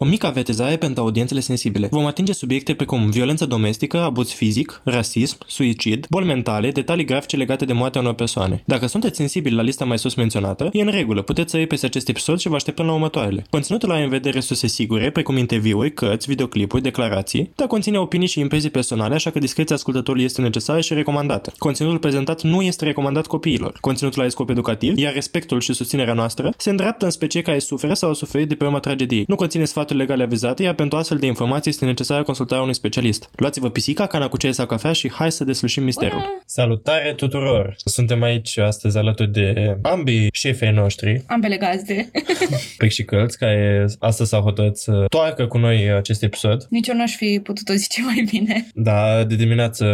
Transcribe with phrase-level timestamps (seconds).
[0.00, 1.88] O mică avertizare pentru audiențele sensibile.
[1.90, 7.64] Vom atinge subiecte precum violență domestică, abuz fizic, rasism, suicid, boli mentale, detalii grafice legate
[7.64, 8.62] de moartea unor persoane.
[8.64, 12.08] Dacă sunteți sensibili la lista mai sus menționată, e în regulă, puteți să peste acest
[12.08, 13.46] episod și vă așteptăm la următoarele.
[13.50, 18.40] Conținutul are în vedere surse sigure, precum interviuri, cărți, videoclipuri, declarații, dar conține opinii și
[18.40, 21.52] impresii personale, așa că discreția ascultătorului este necesară și recomandată.
[21.56, 23.78] Conținutul prezentat nu este recomandat copiilor.
[23.80, 27.94] Conținutul are scop educativ, iar respectul și susținerea noastră se îndreaptă în specie care suferă
[27.94, 29.24] sau au suferit de pe urma tragediei.
[29.26, 33.30] Nu conține sfaturi legale avizate, iar pentru astfel de informații este necesară consultarea unui specialist.
[33.36, 36.42] Luați-vă pisica, cana cu ceai sau cafea și hai să deslușim misterul.
[36.46, 37.76] Salutare tuturor!
[37.84, 42.10] Suntem aici astăzi alături de ambii șefei noștri, Ambele gazde.
[42.78, 46.66] Pec și Călți, care astăzi s-au hotărât să toarcă cu noi acest episod.
[46.70, 48.66] Nici eu n-aș fi putut o zice mai bine.
[48.74, 49.84] Da, de dimineață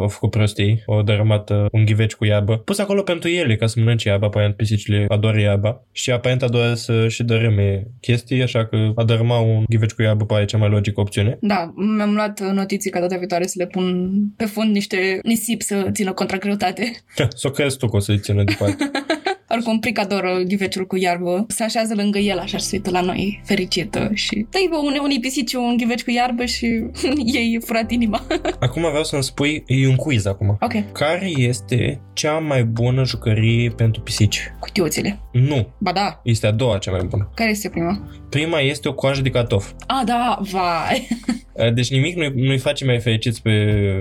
[0.00, 2.56] au făcut prostii, au dărâmat uh, un ghiveci cu iarbă.
[2.56, 5.82] Pus acolo pentru ele, ca să mănânce iarba, aparent pisicile adoră iarba.
[5.92, 10.24] Și aparent adoră să și dărâme chestii, așa că a dărâma un ghiveci cu iarbă
[10.24, 11.38] pare cea mai logică opțiune.
[11.40, 15.88] Da, mi-am luat notiții ca data viitoare să le pun pe fund niște nisip să
[15.92, 16.92] țină contra greutate.
[17.34, 18.90] Să o crezi tu că o să-i țină departe.
[19.54, 21.44] Oricum, Pric adoră ghiveciul cu iarbă.
[21.48, 24.10] Se așează lângă el, așa și se uită la noi, fericită.
[24.14, 26.66] Și dă-i bă, une, unii pisici un ghiveci cu iarbă și
[27.38, 28.26] ei furat inima.
[28.60, 30.48] Acum vreau să-mi spui, e un quiz acum.
[30.60, 34.52] ok, Care este cea mai bună jucărie pentru pisici?
[34.60, 35.20] cutiuțele.
[35.32, 37.30] Nu, Ba da, este a doua cea mai bună.
[37.34, 38.08] care este prima?
[38.30, 39.70] Prima este o coajă de cartof.
[39.86, 41.08] A, da, vai.
[41.74, 43.52] Deci nimic nu-i, nu-i face mai fericiți pe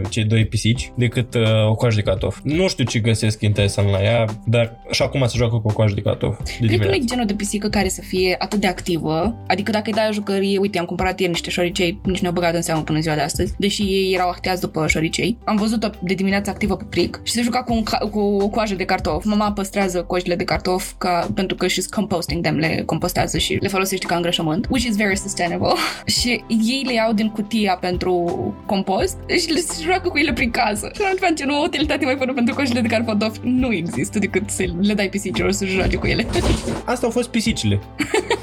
[0.10, 2.40] cei doi pisici decât uh, o coajă de cartof.
[2.44, 5.94] Nu știu ce găsesc interesant la ea, dar și acum se joacă cu o coajă
[5.96, 6.38] de cartof.
[6.38, 7.02] De Cred că nu dimineață.
[7.02, 9.36] e genul de pisică care să fie atât de activă.
[9.48, 12.34] Adică dacă îi dai o jucărie, uite, am cumpărat ieri niște șoricei, nici nu au
[12.34, 15.38] băgat în seamă până în ziua de astăzi, deși ei erau actiați după șoricei.
[15.44, 18.48] Am văzut-o de dimineață activă pe pric și se juca cu, un ca- cu o
[18.48, 19.24] coajă de cartof.
[19.26, 23.68] Mama păstrează coajele de cartof ca, pentru că she's composting them, le compostează și le
[23.68, 25.68] folosește ca îngrășământ, which is very sustainable.
[26.20, 28.14] și ei le iau din cutia pentru
[28.66, 30.92] compost și le se joacă cu ele prin casă.
[30.96, 34.50] Și atunci face nu o utilitate mai bună pentru coajele de cartof nu există decât
[34.50, 36.28] să le dai pisicilor să joace cu ele.
[36.86, 37.80] Asta au fost pisicile.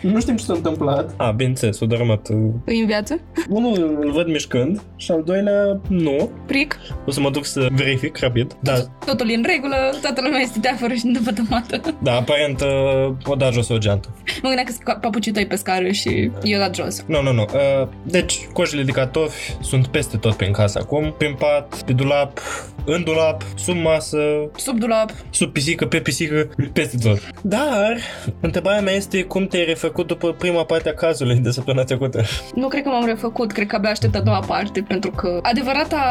[0.00, 1.14] nu știm ce s-a întâmplat.
[1.16, 2.28] A, bineînțeles, s-a dărâmat.
[2.28, 3.20] uh, Îi în viață?
[3.48, 6.30] Unul îl văd mișcând și al doilea nu.
[6.46, 6.76] Pric?
[7.06, 8.56] O să mă duc să verific rapid.
[8.62, 8.74] Da,
[9.06, 11.80] Totul e în regulă, toată lumea este teafără și îndăpătămată.
[12.02, 14.08] da, aparent uh, o da jos o geantă.
[14.42, 17.04] Mă gândeam că sunt papucii tăi pe scară și eu dat jos.
[17.06, 17.42] Nu, nu, nu.
[17.54, 21.14] Uh, deci, cojile de cartofi sunt peste tot pe în casă acum.
[21.18, 22.40] Prin pat, pe dulap,
[22.84, 24.18] în dulap, sub masă,
[24.56, 25.10] Sub dulap.
[25.30, 27.18] sub pisică, pe pisică, peste tot.
[27.42, 27.96] Dar,
[28.40, 32.22] întrebarea mea este cum te-ai refăcut după prima parte a cazului de săptămâna trecută.
[32.54, 36.02] Nu cred că m-am refăcut, cred că abia aștept a doua parte, pentru că adevărata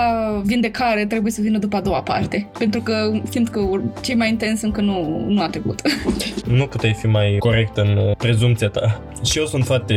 [0.45, 2.49] vindecare trebuie să vină după a doua parte.
[2.57, 3.61] Pentru că simt că
[4.01, 5.81] cei mai intens încă nu, nu a trecut.
[6.45, 9.01] Nu puteai fi mai corect în uh, prezumția ta.
[9.23, 9.95] Și eu sunt foarte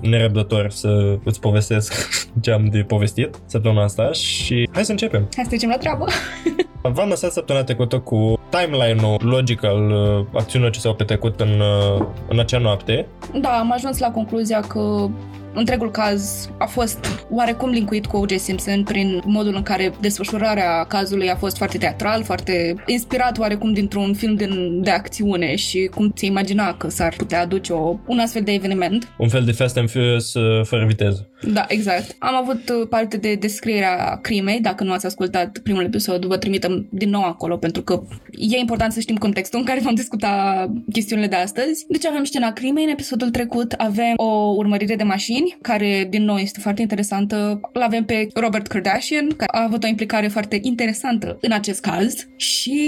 [0.00, 2.08] nerăbdător să îți povestesc
[2.42, 5.20] ce am de povestit săptămâna asta și hai să începem.
[5.20, 6.04] Hai să trecem la treabă.
[6.92, 12.06] V-am lăsat săptămâna trecută cu timeline-ul logic al uh, acțiunilor ce s-au petrecut în, uh,
[12.28, 13.06] în acea noapte.
[13.40, 15.08] Da, am ajuns la concluzia că
[15.54, 18.36] întregul caz a fost oarecum linkuit cu O.J.
[18.36, 24.14] Simpson prin modul în care desfășurarea cazului a fost foarte teatral, foarte inspirat oarecum dintr-un
[24.14, 28.42] film din, de acțiune și cum ți imagina că s-ar putea aduce o, un astfel
[28.42, 29.12] de eveniment.
[29.18, 31.28] Un fel de Fast and Furious uh, fără viteză.
[31.42, 32.16] Da, exact.
[32.18, 34.60] Am avut uh, parte de descrierea crimei.
[34.60, 38.92] Dacă nu ați ascultat primul episod, vă trimitem din nou acolo, pentru că e important
[38.92, 41.84] să știm contextul în care vom discuta chestiunile de astăzi.
[41.88, 42.84] Deci avem scena crimei.
[42.84, 47.60] În episodul trecut avem o urmărire de mașini, care din nou este foarte interesantă.
[47.72, 52.26] Îl avem pe Robert Kardashian, care a avut o implicare foarte interesantă în acest caz.
[52.36, 52.78] Și...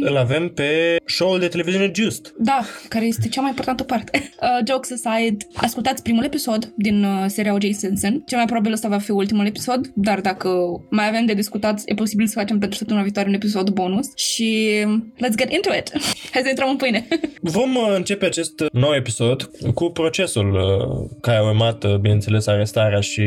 [0.00, 2.34] Îl avem pe show-ul de televiziune Just.
[2.38, 4.10] Da, care este cea mai importantă parte.
[4.42, 7.74] Uh, jokes aside, ascultați primul episod din uh, seria O.J.
[7.86, 8.22] Simpson.
[8.26, 10.48] Cel mai probabil ăsta va fi ultimul episod, dar dacă
[10.90, 14.16] mai avem de discutat, e posibil să facem pentru săptămâna viitoare un episod bonus.
[14.16, 14.68] Și
[15.16, 15.90] let's get into it!
[16.32, 17.06] Hai să intrăm în pâine!
[17.40, 23.00] Vom uh, începe acest nou episod cu procesul uh, care a urmat, uh, bineînțeles, arestarea
[23.00, 23.22] și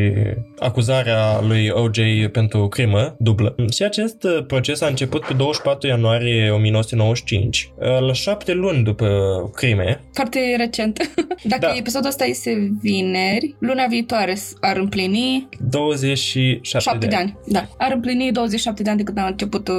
[0.59, 1.97] acuzarea lui OJ
[2.31, 3.55] pentru crimă dublă.
[3.73, 9.07] Și acest uh, proces a început pe 24 ianuarie 1995, uh, la șapte luni după
[9.55, 10.01] crime.
[10.13, 11.11] Foarte recent.
[11.43, 11.73] Dacă Da.
[11.75, 17.09] episodul ăsta este vineri, luna viitoare ar împlini 27 7 de ani.
[17.09, 17.37] de ani.
[17.47, 17.67] Da.
[17.85, 19.75] Ar împlini 27 de ani de când a început uh,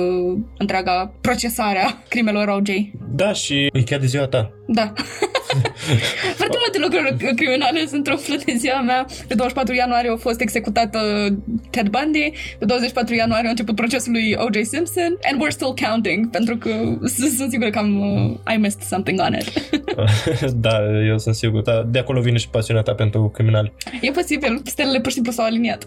[0.58, 2.70] întreaga procesare a crimelor O.J.
[3.14, 4.55] Da, și e chiar de ziua ta.
[4.66, 4.92] Da.
[6.40, 9.06] Foarte multe lucruri criminale sunt umflate în ziua mea.
[9.28, 10.98] Pe 24 ianuarie a fost executată
[11.70, 14.64] Ted Bundy, pe 24 ianuarie a început procesul lui O.J.
[14.64, 16.70] Simpson and we're still counting, pentru că
[17.36, 19.70] sunt sigură că am, uh, I missed something on it.
[20.66, 20.78] da,
[21.08, 21.62] eu sunt sigur.
[21.62, 23.72] Dar de acolo vine și pasiunea ta pentru criminali.
[24.00, 25.84] E posibil, stelele pur și simplu s-au aliniat.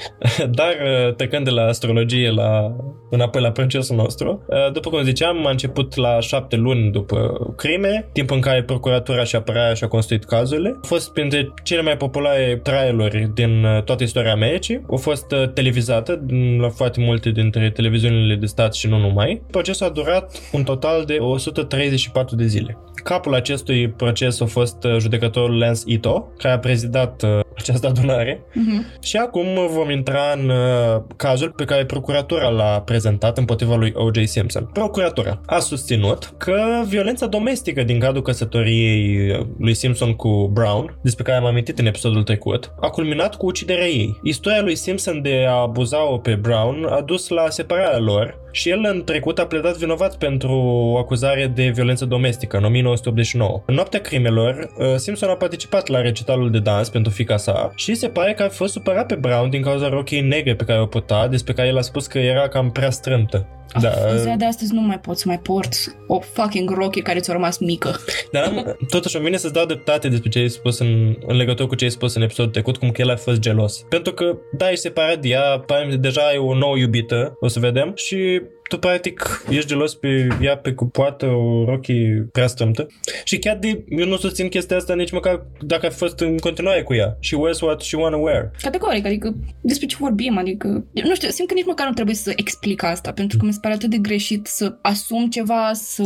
[0.58, 2.76] Dar uh, trecând de la astrologie la,
[3.10, 8.08] înapoi la procesul nostru, uh, după cum ziceam, a început la șapte luni după crime,
[8.12, 10.78] timp în care procuratura și apărarea și-a construit cazurile.
[10.82, 14.84] A fost printre cele mai populare trialuri din uh, toată istoria Americii.
[14.90, 16.24] A fost televizată
[16.58, 19.42] la foarte multe dintre televiziunile de stat și nu numai.
[19.50, 22.78] Procesul a durat un total de 134 de zile.
[22.94, 27.24] Capul acestui proces a fost judecătorul Lance Ito, care a prezidat
[27.56, 28.44] această adunare.
[28.50, 29.02] Uh-huh.
[29.02, 34.24] Și acum vom intra în uh, cazul pe care procuratura l-a prezentat împotriva lui O.J.
[34.24, 34.68] Simpson.
[34.72, 41.38] Procuratura a susținut că violența domestică din cadrul căsătoriei lui Simpson cu Brown, despre care
[41.38, 44.18] am amintit în episodul trecut, a culminat cu uciderea ei.
[44.22, 48.84] Istoria lui Simpson de a abuza-o pe Brown a dus la separarea lor și el
[48.92, 50.52] în trecut a pledat vinovat pentru
[50.92, 53.62] o acuzare de violență domestică în 1989.
[53.66, 57.94] În noaptea crimelor, uh, Simpson a participat la recitalul de dans pentru fica sa și
[57.94, 60.86] se pare că a fost supărat pe Brown din cauza rochiei negre pe care o
[60.86, 63.46] putea, despre care el a spus că era cam prea strâmtă.
[63.80, 64.16] Da.
[64.16, 65.72] Ziua de astăzi nu mai pot să mai port
[66.06, 67.96] o fucking rochie care ți-a rămas mică.
[68.32, 71.74] Dar totuși îmi vine să-ți dau dreptate despre ce ai spus în, în legătură cu
[71.74, 73.84] ce ai spus în episodul trecut, cum că el a fost gelos.
[73.88, 75.64] Pentru că, da, e separat de ea,
[75.98, 78.41] deja ai o nouă iubită, o să vedem, și
[78.72, 82.86] tu practic ești gelos pe ea pe cu poată o rochie prea strâmtă.
[83.24, 86.82] Și chiar de, eu nu susțin chestia asta nici măcar dacă ai fost în continuare
[86.82, 87.16] cu ea.
[87.20, 88.50] She wears what she wanna wear.
[88.62, 92.32] Categoric, adică despre ce vorbim, adică nu știu, simt că nici măcar nu trebuie să
[92.36, 96.04] explic asta, pentru că mi se pare atât de greșit să asum ceva, să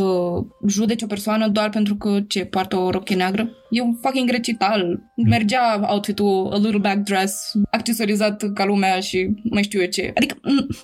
[0.67, 3.49] judeci o persoană doar pentru că ce poartă o rochie neagră.
[3.69, 4.99] E un fucking recital.
[5.15, 10.11] Mergea outfit-ul a little back dress, accesorizat ca lumea și mai știu eu ce.
[10.15, 10.35] Adică,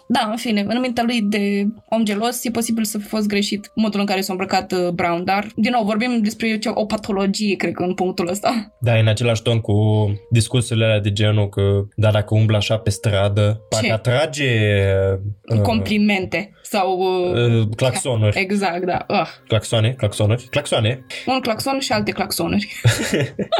[0.07, 3.71] da, în fine, în mintea lui de om gelos, e posibil să fi fost greșit
[3.75, 7.55] modul în care s-a îmbrăcat uh, Brown, dar, din nou, vorbim despre ce, o patologie,
[7.55, 8.73] cred că, în punctul ăsta.
[8.79, 9.73] Da, în același ton cu
[10.29, 11.61] discursurile alea de genul că,
[11.95, 14.49] da, dacă umblă așa pe stradă, parcă atrage...
[15.53, 16.99] Uh, Complimente sau...
[16.99, 18.39] Uh, uh, claxonuri.
[18.39, 19.05] Exact, da.
[19.09, 19.27] Uh.
[19.47, 21.05] Claxoane, claxonuri, claxoane.
[21.25, 22.81] Un claxon și alte claxonuri.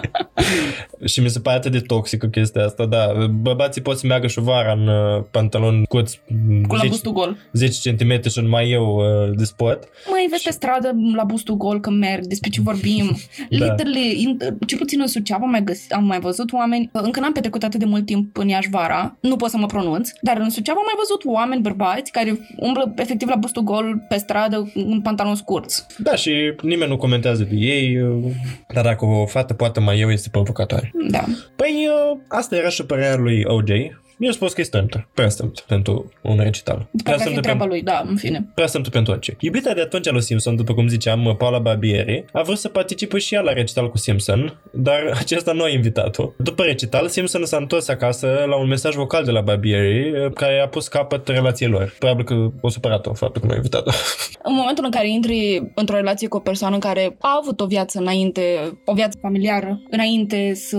[1.12, 3.14] și mi se pare atât de toxică chestia asta, da.
[3.30, 6.20] Bărbații pot să meargă și vara în uh, pantalon cu 10,
[6.68, 7.38] la bustul gol.
[7.54, 9.90] 10 cm și în mai eu uh, de sport.
[10.12, 10.48] Mai vezi și...
[10.48, 13.06] pe stradă la bustul gol că merg, despre ce vorbim.
[13.50, 13.66] da.
[13.66, 14.38] Literally,
[14.68, 17.80] ce puțin în Suceava am mai, găsit, am mai văzut oameni, încă n-am petrecut atât
[17.80, 20.86] de mult timp în Iași vara, nu pot să mă pronunț, dar în Suceava am
[20.86, 25.86] mai văzut oameni bărbați care umblă efectiv la bustul gol pe stradă în pantaloni scurți.
[25.98, 28.32] Da, și nimeni nu comentează de ei, uh,
[28.74, 30.92] dar dacă o fată poate mai eu este provocatoare.
[31.10, 31.24] Da.
[31.56, 33.70] Păi, uh, asta era și părerea lui OJ.
[34.18, 36.88] Eu spus că e strâmtă, prea strâmtă pentru un recital.
[37.04, 38.52] Prea strâmtă treaba lui, da, în fine.
[38.56, 39.36] Prea strâmtă pentru orice.
[39.40, 43.18] Iubita de atunci a lui Simpson, după cum ziceam, Paula Barbieri, a vrut să participe
[43.18, 46.30] și ea la recital cu Simpson, dar acesta nu a invitat-o.
[46.38, 50.68] După recital, Simpson s-a întors acasă la un mesaj vocal de la Barbieri, care a
[50.68, 51.96] pus capăt relației lor.
[52.00, 53.92] Probabil că o supărat-o faptul că nu a invitat-o.
[54.44, 58.00] În momentul în care intri într-o relație cu o persoană care a avut o viață
[58.00, 58.44] înainte,
[58.86, 60.78] o viață familiară, înainte să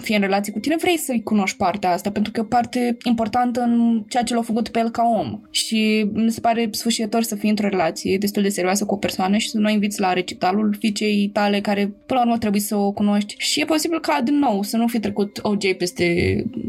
[0.00, 2.96] fie în relație cu tine, vrei să-i cunoști partea asta, pentru că e o parte
[3.04, 5.40] importantă în ceea ce l-a făcut pe el ca om.
[5.50, 9.36] Și mi se pare sfârșitor să fii într-o relație destul de serioasă cu o persoană
[9.36, 12.76] și să nu o inviți la recitalul fiicei tale care până la urmă trebuie să
[12.76, 13.34] o cunoști.
[13.38, 16.04] Și e posibil ca, din nou, să nu fi trecut OJ peste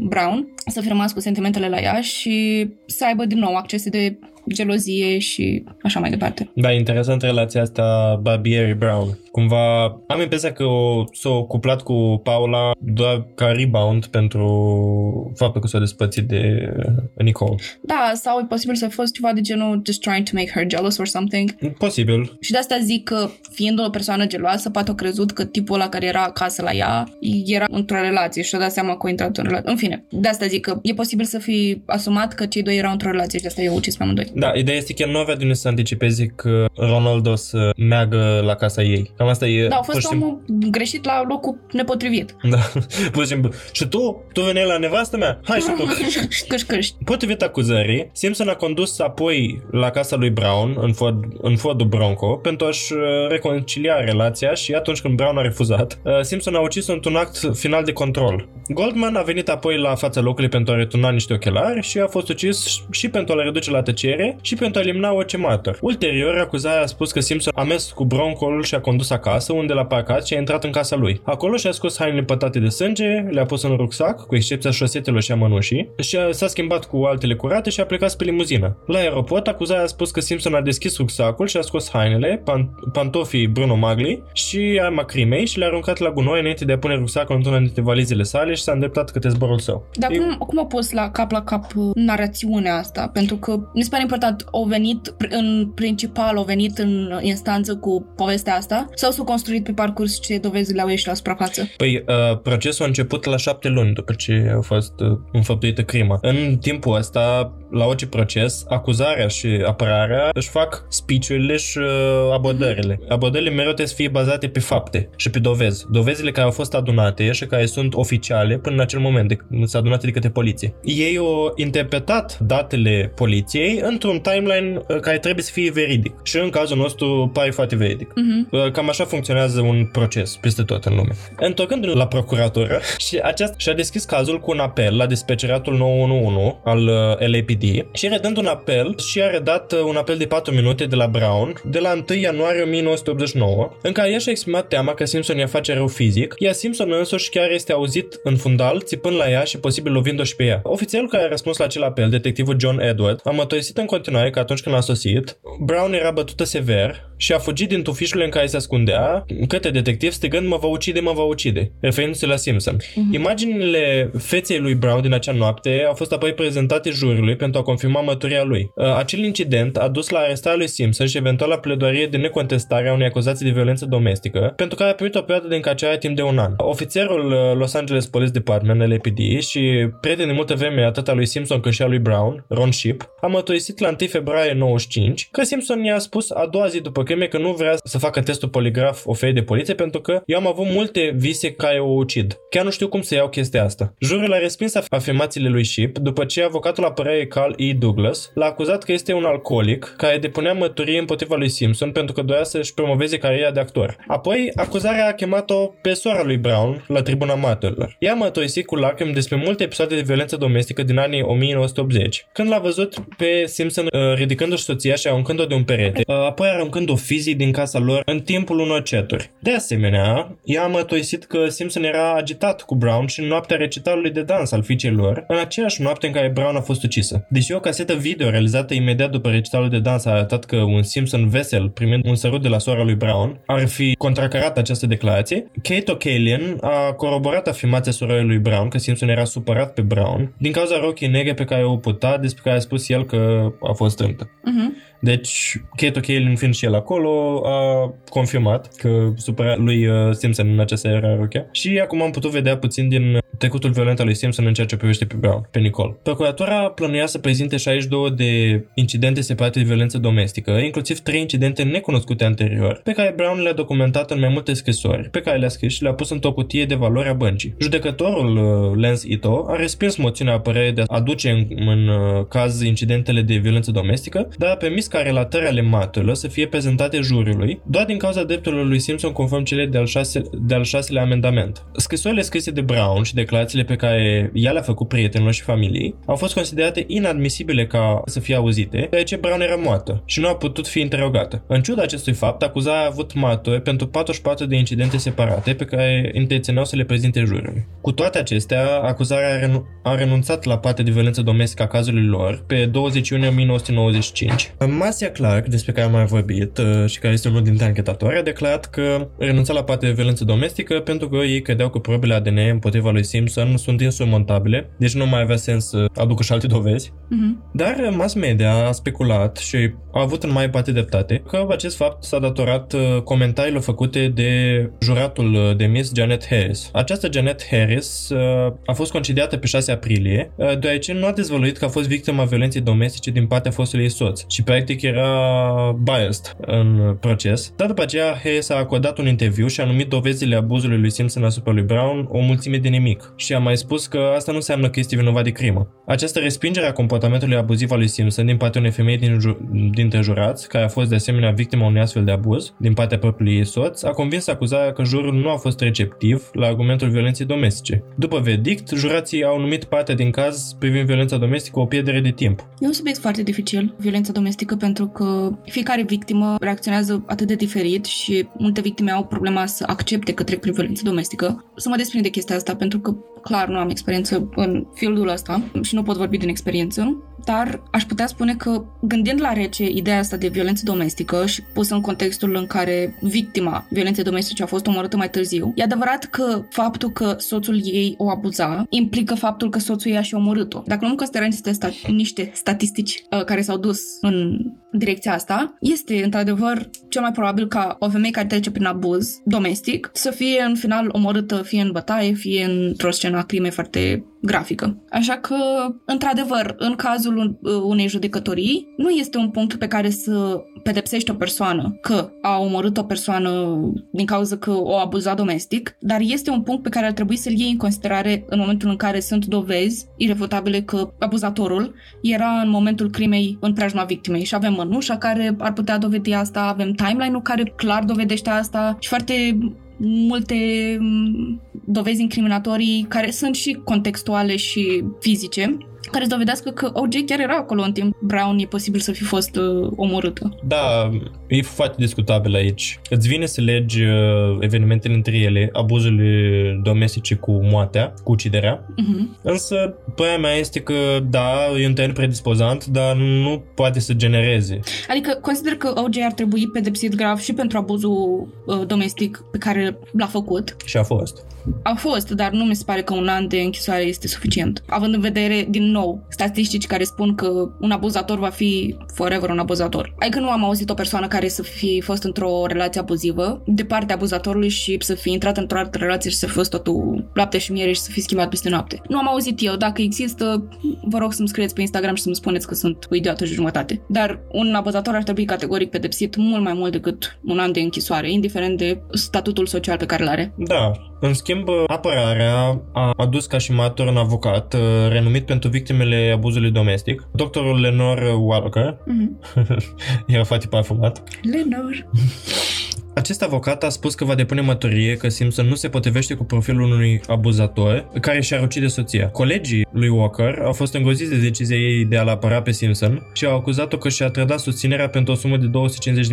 [0.08, 4.18] Brown, să fi rămas cu sentimentele la ea și să aibă din nou accese de
[4.52, 6.50] gelozie și așa mai departe.
[6.54, 9.18] Da, interesant relația asta Barbieri Brown.
[9.32, 15.66] Cumva am impresia că o, s-a cuplat cu Paula doar ca rebound pentru faptul că
[15.66, 16.72] s-a despățit de
[17.16, 17.54] Nicole.
[17.82, 20.64] Da, sau e posibil să fi fost ceva de genul just trying to make her
[20.70, 21.54] jealous or something.
[21.78, 22.36] Posibil.
[22.40, 25.88] Și de asta zic că fiind o persoană geloasă, poate o crezut că tipul ăla
[25.88, 27.08] care era acasă la ea
[27.46, 29.70] era într-o relație și a dat seama că a intrat în relație.
[29.70, 32.92] În fine, de asta zic că e posibil să fi asumat că cei doi erau
[32.92, 34.30] într-o relație și de asta i-a ucis pe amândoi.
[34.34, 37.70] Da, ideea este că el nu avea de unde să anticipeze că Ronaldo o să
[37.76, 39.10] meargă la casa ei.
[39.22, 39.68] Cam asta e...
[39.68, 42.36] Da, a fost omul greșit la locul nepotrivit.
[42.42, 42.58] Da,
[43.12, 43.50] pur și simplu.
[43.72, 44.24] Și tu?
[44.32, 45.40] Tu veneai la nevastă mea?
[45.44, 45.84] Hai și tu.
[46.48, 46.88] Câș, câș.
[47.04, 52.26] Potrivit acuzării, Simpson a condus apoi la casa lui Brown, în, Ford, în Fordul Bronco,
[52.26, 56.86] pentru a-și uh, reconcilia relația și atunci când Brown a refuzat, uh, Simpson a ucis
[56.86, 58.48] într-un act final de control.
[58.68, 62.28] Goldman a venit apoi la fața locului pentru a returna niște ochelari și a fost
[62.28, 65.78] ucis și pentru a le reduce la tăcere și pentru a elimina orice martor.
[65.80, 69.72] Ulterior, acuzarea a spus că Simpson a mers cu Bronco și a condus acasă, unde
[69.72, 71.20] l-a parcat și a intrat în casa lui.
[71.24, 75.32] Acolo și-a scos hainele pătate de sânge, le-a pus în rucsac, cu excepția șosetelor și
[75.32, 78.76] a mănușii, și a, s-a schimbat cu altele curate și a plecat spre limuzină.
[78.86, 82.90] La aeroport, acuzarea a spus că Simpson a deschis rucsacul și a scos hainele, pan-
[82.92, 86.94] pantofii Bruno Magli și arma crimei și le-a aruncat la gunoi înainte de a pune
[86.94, 89.86] rucsacul într-una dintre valizele sale și s-a îndreptat către zborul său.
[89.94, 93.10] Dar E- cum, cum a pus la cap la cap uh, narațiunea asta?
[93.12, 97.76] Pentru că mi se pare important, au venit pr- în principal, au venit în instanță
[97.76, 101.68] cu povestea asta sau s-au construit pe parcurs ce dovezi le-au ieșit la suprafață?
[101.76, 106.18] Păi, uh, procesul a început la șapte luni după ce a fost uh, înfăptuită crima.
[106.20, 113.00] În timpul ăsta, la orice proces, acuzarea și apărarea își fac speech-urile și uh, abordările.
[113.08, 115.86] Abordările mereu trebuie să fie bazate pe fapte și pe dovezi.
[115.90, 119.74] Dovezile care au fost adunate și care sunt oficiale până în acel moment, de, sunt
[119.74, 120.74] adunate de către poliție.
[120.82, 126.14] Ei au interpretat datele poliției într-un timeline uh, care trebuie să fie veridic.
[126.22, 128.12] Și în cazul nostru pare foarte veridic.
[128.14, 128.48] Mhm.
[128.50, 131.12] Uh, Cam așa funcționează un proces peste tot în lume.
[131.36, 136.86] Întorcându-ne la procuratură, și aceasta și-a deschis cazul cu un apel la dispeceratul 911 al
[136.86, 137.16] uh,
[137.62, 140.96] LAPD și redând un apel și a redat uh, un apel de 4 minute de
[140.96, 145.36] la Brown de la 1 ianuarie 1989 în care ea și-a exprimat teama că Simpson
[145.36, 149.44] i-a face rău fizic, iar Simpson însuși chiar este auzit în fundal țipând la ea
[149.44, 150.60] și posibil lovind-o și pe ea.
[150.62, 154.38] Ofițerul care a răspuns la acel apel, detectivul John Edward, a mărturisit în continuare că
[154.38, 158.46] atunci când a sosit, Brown era bătută sever și a fugit din tufișurile în care
[158.46, 162.76] se ascundea către detectiv strigând mă va ucide, mă va ucide, referindu-se la Simpson.
[163.10, 168.00] Imaginile feței lui Brown din acea noapte au fost apoi prezentate juriului pentru a confirma
[168.00, 168.70] mărturia lui.
[168.74, 172.88] Uh, Acel incident a dus la arestarea lui Simpson și eventual la pledoarie de necontestare
[172.88, 176.16] a unei acuzații de violență domestică, pentru care a primit o perioadă de încarcerare timp
[176.16, 176.52] de un an.
[176.56, 181.26] Ofițerul uh, Los Angeles Police Department, LAPD, și prieten de multă vreme atât a lui
[181.26, 185.42] Simpson cât și a lui Brown, Ron Ship, a mărturisit la 1 februarie 95 că
[185.42, 189.06] Simpson i-a spus a doua zi după crime că nu vrea să facă testul poligraf
[189.06, 192.36] oferit de poliție pentru că eu am avut multe vise care o ucid.
[192.50, 193.94] Chiar nu știu cum să iau chestia asta.
[194.00, 197.72] Jurul a respins af- afirmațiile lui Ship după ce avocatul apărării Carl E.
[197.72, 202.22] Douglas l-a acuzat că este un alcoolic care depunea mărturie împotriva lui Simpson pentru că
[202.22, 203.96] dorea să-și promoveze cariera de actor.
[204.06, 207.96] Apoi, acuzarea a chemat-o pe sora lui Brown la tribuna martorilor.
[207.98, 212.48] Ea a mărturisit cu lacrimi despre multe episoade de violență domestică din anii 1980, când
[212.48, 216.96] l-a văzut pe Simpson uh, ridicându-și soția și aruncând-o de un perete, uh, apoi aruncând-o
[216.96, 219.30] fizic din casa lor în timpul unor ceturi.
[219.38, 224.10] De asemenea, ea a mărturisit că Simpson era agitat cu Brown și în noaptea recitalului
[224.10, 227.26] de dans al fiicei lor, în aceeași noapte în care Brown a fost ucisă.
[227.32, 231.28] Deși o casetă video realizată imediat după recitalul de dans a arătat că un Simpson
[231.28, 235.96] vesel primind un sărut de la sora lui Brown ar fi contracarat această declarație, Kate
[235.96, 240.78] O'Callaghan a coroborat afirmația sorei lui Brown că Simpson era supărat pe Brown din cauza
[240.78, 244.30] rochii negre pe care o puta, despre care a spus el că a fost strâmtă.
[244.44, 244.76] Mhm.
[245.04, 250.60] Deci, Kate O'Callaghan fiind și el acolo, a confirmat că supărat lui uh, Simpson în
[250.60, 251.48] această era rochea.
[251.52, 254.76] Și acum am putut vedea puțin din trecutul violent al lui Simpson în ceea ce
[254.76, 255.96] privește pe Brown, pe Nicole.
[256.02, 262.24] Procuratura plănuia să prezinte 62 de incidente separate de violență domestică, inclusiv 3 incidente necunoscute
[262.24, 265.82] anterior, pe care Brown le-a documentat în mai multe scrisori, pe care le-a scris și
[265.82, 267.54] le-a pus într-o cutie de valoare a băncii.
[267.58, 272.60] Judecătorul uh, Lance Ito a respins moțiunea apărării de a aduce în, în uh, caz
[272.60, 277.60] incidentele de violență domestică, dar a permis ca relatări ale martorilor să fie prezentate juriului,
[277.66, 281.64] doar din cauza drepturilor lui Simpson conform cele de-al, șase, de-al șaselea amendament.
[281.76, 286.16] Scrisorile scrise de Brown și declarațiile pe care ea le-a făcut prietenilor și familiei au
[286.16, 290.66] fost considerate inadmisibile ca să fie auzite, deoarece Brown era moartă și nu a putut
[290.68, 291.44] fi interogată.
[291.46, 296.10] În ciuda acestui fapt, acuzarea a avut martori pentru 44 de incidente separate pe care
[296.14, 297.66] intenționau să le prezinte juriului.
[297.80, 302.04] Cu toate acestea, acuzarea a, renu- a renunțat la partea de violență domestică a cazului
[302.04, 304.54] lor pe 20 iunie 1995.
[304.82, 308.22] Marcia Clark, despre care am mai vorbit uh, și care este unul dintre anchetatori, a
[308.22, 312.38] declarat că renunța la partea de violență domestică pentru că ei credeau că probele ADN
[312.50, 316.92] împotriva lui Simpson sunt insurmontabile, deci nu mai avea sens să aducă și alte dovezi.
[317.08, 317.50] Mhm.
[317.52, 322.04] Dar mass media a speculat și a avut în mai parte dreptate că acest fapt
[322.04, 326.70] s-a datorat uh, comentariilor făcute de juratul uh, de Miss Janet Harris.
[326.72, 331.56] Această Janet Harris uh, a fost concediată pe 6 aprilie, uh, deoarece nu a dezvăluit
[331.58, 336.36] că a fost victima violenței domestice din partea fostului ei soț și practic era biased
[336.40, 337.52] în proces.
[337.56, 341.24] Dar după aceea Harris a acordat un interviu și a numit dovezile abuzului lui Simpson
[341.24, 344.70] asupra lui Brown o mulțime de nimic și a mai spus că asta nu înseamnă
[344.70, 345.68] că este vinovat de crimă.
[345.86, 350.00] Această respingere a comportamentului abuziv al lui Simpson din partea unei femei din ju- dintre
[350.00, 353.46] jurați, care a fost de asemenea victima unui astfel de abuz din partea propriului ei
[353.46, 357.84] soț, a convins acuzarea că jurul nu a fost receptiv la argumentul violenței domestice.
[357.96, 362.40] După verdict, jurații au numit partea din caz privind violența domestică o pierdere de timp.
[362.58, 367.34] E un subiect foarte dificil, violența domestică tragică pentru că fiecare victimă reacționează atât de
[367.34, 371.44] diferit și multe victime au problema să accepte că trec prin violență domestică.
[371.56, 375.42] Să mă desprind de chestia asta pentru că clar nu am experiență în fieldul ăsta
[375.62, 379.98] și nu pot vorbi din experiență, dar aș putea spune că gândind la rece ideea
[379.98, 384.66] asta de violență domestică și pus în contextul în care victima violenței domestice a fost
[384.66, 389.58] omorâtă mai târziu, e adevărat că faptul că soțul ei o abuza implică faptul că
[389.58, 390.62] soțul ei a și omorât-o.
[390.66, 395.56] Dacă nu considerăm niște, sta- niște statistici uh, care s-au dus în um, direcția asta,
[395.60, 400.42] este într-adevăr cel mai probabil ca o femeie care trece prin abuz domestic să fie
[400.48, 404.82] în final omorâtă fie în bătaie, fie într-o scenă a crimei foarte grafică.
[404.90, 405.36] Așa că,
[405.84, 411.78] într-adevăr, în cazul unei judecătorii, nu este un punct pe care să pedepsești o persoană
[411.80, 413.60] că a omorât o persoană
[413.92, 417.32] din cauza că o abuza domestic, dar este un punct pe care ar trebui să-l
[417.32, 422.90] iei în considerare în momentul în care sunt dovezi irefutabile că abuzatorul era în momentul
[422.90, 427.52] crimei în preajma victimei și avem mănușa care ar putea dovedi asta, avem timeline-ul care
[427.56, 429.38] clar dovedește asta și foarte
[429.78, 430.36] multe
[430.80, 435.56] mm, dovezi incriminatorii care sunt și contextuale și fizice
[435.92, 439.02] care să dovedească că OJ chiar era acolo în timp Brown e posibil să fi
[439.02, 440.38] fost uh, omorâtă.
[440.42, 440.90] Da,
[441.28, 442.80] e foarte discutabil aici.
[442.90, 449.22] Îți vine să legi uh, evenimentele între ele, abuzurile domestice cu moartea, cu uciderea, uh-huh.
[449.22, 450.74] însă părerea mea este că
[451.10, 451.30] da,
[451.60, 454.60] e un teren predispozant, dar nu poate să genereze.
[454.88, 459.78] Adică consider că OJ ar trebui pedepsit grav și pentru abuzul uh, domestic pe care
[459.92, 460.56] l-a făcut.
[460.64, 461.24] Și a fost.
[461.62, 464.62] A fost, dar nu mi se pare că un an de închisoare este suficient.
[464.66, 469.38] Având în vedere, din nou, statistici care spun că un abuzator va fi forever un
[469.38, 469.94] abuzator.
[469.98, 473.94] Adică nu am auzit o persoană care să fi fost într-o relație abuzivă de partea
[473.94, 477.52] abuzatorului și să fi intrat într-o altă relație și să fi fost totul lapte și
[477.52, 478.82] miere și să fi schimbat peste noapte.
[478.88, 479.56] Nu am auzit eu.
[479.56, 480.48] Dacă există,
[480.82, 483.82] vă rog să-mi scrieți pe Instagram și să-mi spuneți că sunt o idiotă și jumătate.
[483.88, 488.10] Dar un abuzator ar trebui categoric pedepsit mult mai mult decât un an de închisoare,
[488.10, 490.34] indiferent de statutul social pe care îl are.
[490.36, 490.72] Da,
[491.02, 496.50] în schimb, apărarea a adus ca și martor un avocat uh, renumit pentru victimele abuzului
[496.50, 498.76] domestic, doctorul Lenore Walker.
[498.76, 499.56] Mm-hmm.
[500.06, 501.02] Era foarte parfumat.
[501.22, 501.88] Lenore.
[502.94, 506.72] Acest avocat a spus că va depune mătorie că Simpson nu se potrivește cu profilul
[506.72, 509.08] unui abuzator care și-ar ucide soția.
[509.08, 513.24] Colegii lui Walker au fost îngroziți de decizia ei de a-l apăra pe Simpson și
[513.26, 515.50] au acuzat-o că și-a trădat susținerea pentru o sumă de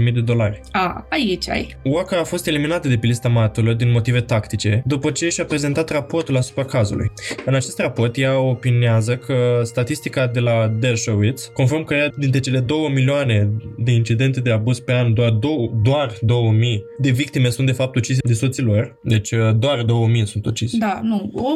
[0.07, 0.61] 250.000 de dolari.
[0.71, 1.75] A, aici ai.
[1.83, 5.89] Walker a fost eliminată de pe lista martorilor din motive tactice după ce și-a prezentat
[5.89, 7.11] raportul asupra cazului.
[7.45, 12.91] În acest raport ea opinează că statistica de la Dershowitz, conform că dintre cele 2
[12.93, 17.67] milioane de incidente de abuz pe an, doar, dou- doar 2000 2000 de victime sunt
[17.67, 20.77] de fapt ucise de soții lor, deci uh, doar 2000 sunt ucise.
[20.77, 21.49] Da, nu, o,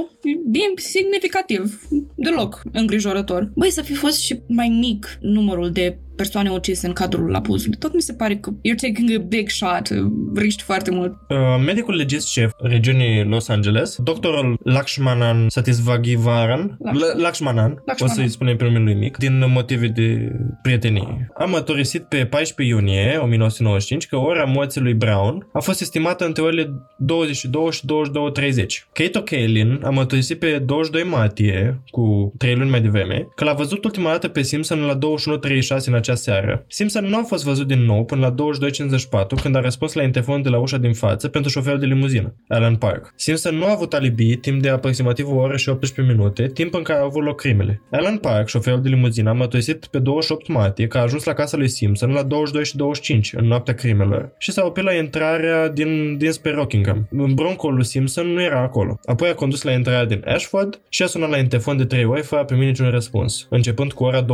[0.52, 3.52] bine semnificativ, deloc îngrijorător.
[3.56, 7.78] Băi, să fi fost și mai mic numărul de persoane ucise în cadrul abuzului.
[7.78, 9.90] Tot mi se pare că you're taking a big shot,
[10.36, 11.14] riști foarte mult.
[11.30, 18.58] Uh, medicul legist șef regiunii Los Angeles, doctorul Lakshmanan Satisvagivaran, Lakshmanan, Lakshmanan, o să-i spunem
[18.58, 21.32] pe numele lui mic, din motive de prietenie.
[21.38, 26.44] A mătorisit pe 14 iunie 1995 că ora morții lui Brown a fost estimată între
[26.44, 28.66] orele 22 și 22.30.
[28.94, 33.84] Kate O'Kaylin a mătorisit pe 22 martie, cu 3 luni mai devreme, că l-a văzut
[33.84, 35.00] ultima dată pe Simpson la 21.36
[35.86, 36.66] în acea seară.
[36.68, 38.36] Simpson nu a fost văzut din nou până la
[39.32, 42.36] 22.54 când a răspuns la interfon de la ușa din față pentru șoferul de limuzină,
[42.48, 43.14] Alan Park.
[43.16, 46.84] Simpson nu a avut alibi timp de aproximativ o oră și 18 minute, timp în
[46.84, 47.82] care au avut loc crimele.
[47.92, 51.58] Alan Park, șoferul de limuzină, a mătoisit pe 28 martie că a ajuns la casa
[51.58, 56.18] lui Simpson la 22 și 25 în noaptea crimelor și s-a oprit la intrarea din,
[56.18, 57.08] dinspre Rockingham.
[57.34, 59.00] Bronco lui Simpson nu era acolo.
[59.06, 62.22] Apoi a condus la intrarea din Ashford și a sunat la interfon de 3 ori
[62.22, 64.28] fără a primi niciun răspuns, începând cu ora 22.40.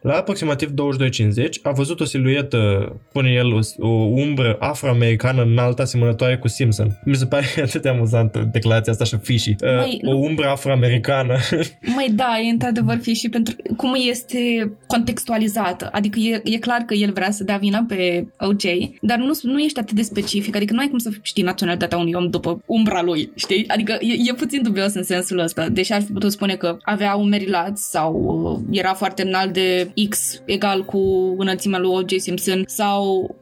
[0.00, 6.38] La aproximativ 22.50 a văzut o siluetă, pune el, o, o umbră afroamericană înaltă asemănătoare
[6.38, 7.00] cu Simpson.
[7.04, 9.54] Mi se pare atât de amuzantă declarația asta și fishy.
[9.62, 11.36] Uh, o umbră afroamericană.
[11.96, 15.88] Mai da, e într-adevăr fishy pentru cum este contextualizată.
[15.92, 18.64] Adică e, e clar că el vrea să dea vina pe OJ,
[19.00, 20.56] dar nu, nu ești atât de specific.
[20.56, 23.64] Adică nu ai cum să știi naționalitatea unui om după umbra lui, știi?
[23.68, 25.68] Adică e, e puțin dubios în sensul ăsta.
[25.68, 29.90] Deși ar fi putut spune că avea un merilat sau uh, era foarte înalt de
[30.08, 30.98] X egal cu
[31.38, 32.20] înălțimea lui O.J.
[32.20, 33.34] Simpson sau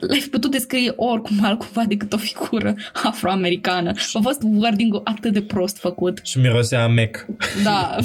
[0.00, 3.92] l-ai fi putut descrie oricum altcumva decât o figură afroamericană.
[4.12, 6.20] A fost wording atât de prost făcut.
[6.22, 7.26] Și mirosea mec.
[7.62, 7.96] Da,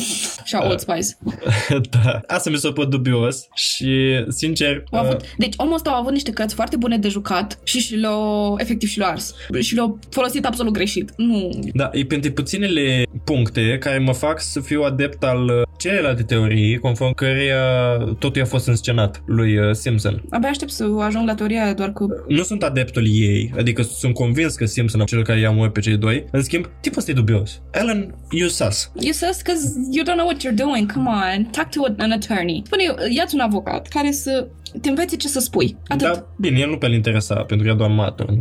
[0.43, 1.17] și a Old Spice.
[2.03, 4.83] da, asta mi s-a părut dubios și, sincer...
[4.91, 4.99] Uh...
[4.99, 8.55] Avut, deci omul ăsta a avut niște cărți foarte bune de jucat și și le-au,
[8.59, 9.35] efectiv, și le-au ars.
[9.59, 11.11] Și le-au folosit absolut greșit.
[11.17, 11.49] Nu...
[11.73, 17.13] Da, e pentru puținele puncte care mă fac să fiu adept al celelalte teorii, conform
[17.13, 20.23] căreia totul a fost înscenat lui uh, Simpson.
[20.29, 22.05] Abia aștept să ajung la teoria doar că...
[22.27, 25.79] Nu sunt adeptul ei, adică sunt convins că Simpson a cel care i-a murit pe
[25.79, 26.25] cei doi.
[26.31, 27.61] În schimb, tipul ăsta e dubios.
[27.73, 28.91] Alan, you sus.
[28.99, 30.91] You sus because you don't know what you're doing.
[30.91, 32.61] Come on, talk to an attorney.
[32.65, 34.47] Spune, ia-ți un avocat care să
[34.81, 35.77] te înveți ce să spui.
[35.87, 36.07] Atât.
[36.07, 38.31] Da, bine, el nu pe-l interesa, pentru că e doar martor.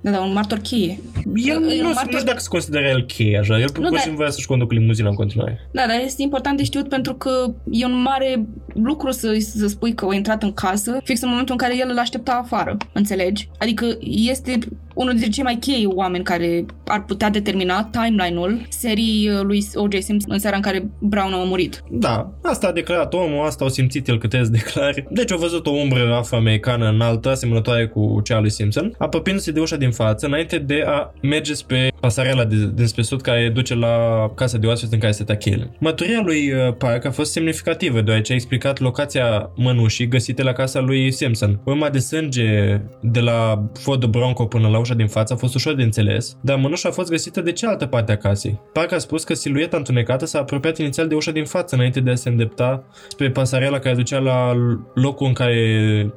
[0.00, 0.98] Da, da, un martor cheie.
[1.34, 3.92] El nu, un nu martor- știu dacă se consideră el cheie așa, el pur dar-
[3.92, 5.68] și simplu vrea să-și conducă limuzina în continuare.
[5.72, 9.94] Da, dar este important de știut pentru că e un mare lucru să, să spui
[9.94, 13.48] că a intrat în casă fix în momentul în care el îl aștepta afară, înțelegi?
[13.58, 14.58] Adică este
[14.94, 19.98] unul dintre cei mai chei oameni care ar putea determina timeline-ul serii uh, lui O.J.
[19.98, 21.82] Simpson în seara în care Brown a murit.
[21.90, 25.06] Da, asta a declarat omul, asta au simțit el câte declare.
[25.10, 29.60] Deci a văzut o umbră afroamericană înaltă, asemănătoare cu cea a lui Simpson, apropiindu-se de
[29.60, 34.28] ușa din față, înainte de a merge spre pasarela de, dinspre sud care duce la
[34.34, 35.70] casa de oaspeți în care se Kellen.
[35.78, 40.80] Măturia lui uh, Park a fost semnificativă, deoarece a explicat locația mănușii găsite la casa
[40.80, 41.60] lui Simpson.
[41.64, 45.74] Urma de sânge de la Ford Bronco până la ușa din față a fost ușor
[45.74, 48.60] de înțeles, dar mănușa a fost găsită de cealaltă parte a casei.
[48.72, 52.10] Park a spus că silueta întunecată s-a apropiat inițial de ușa din față înainte de
[52.10, 54.52] a se îndrepta spre pasarela care ducea la
[54.94, 55.56] locul în care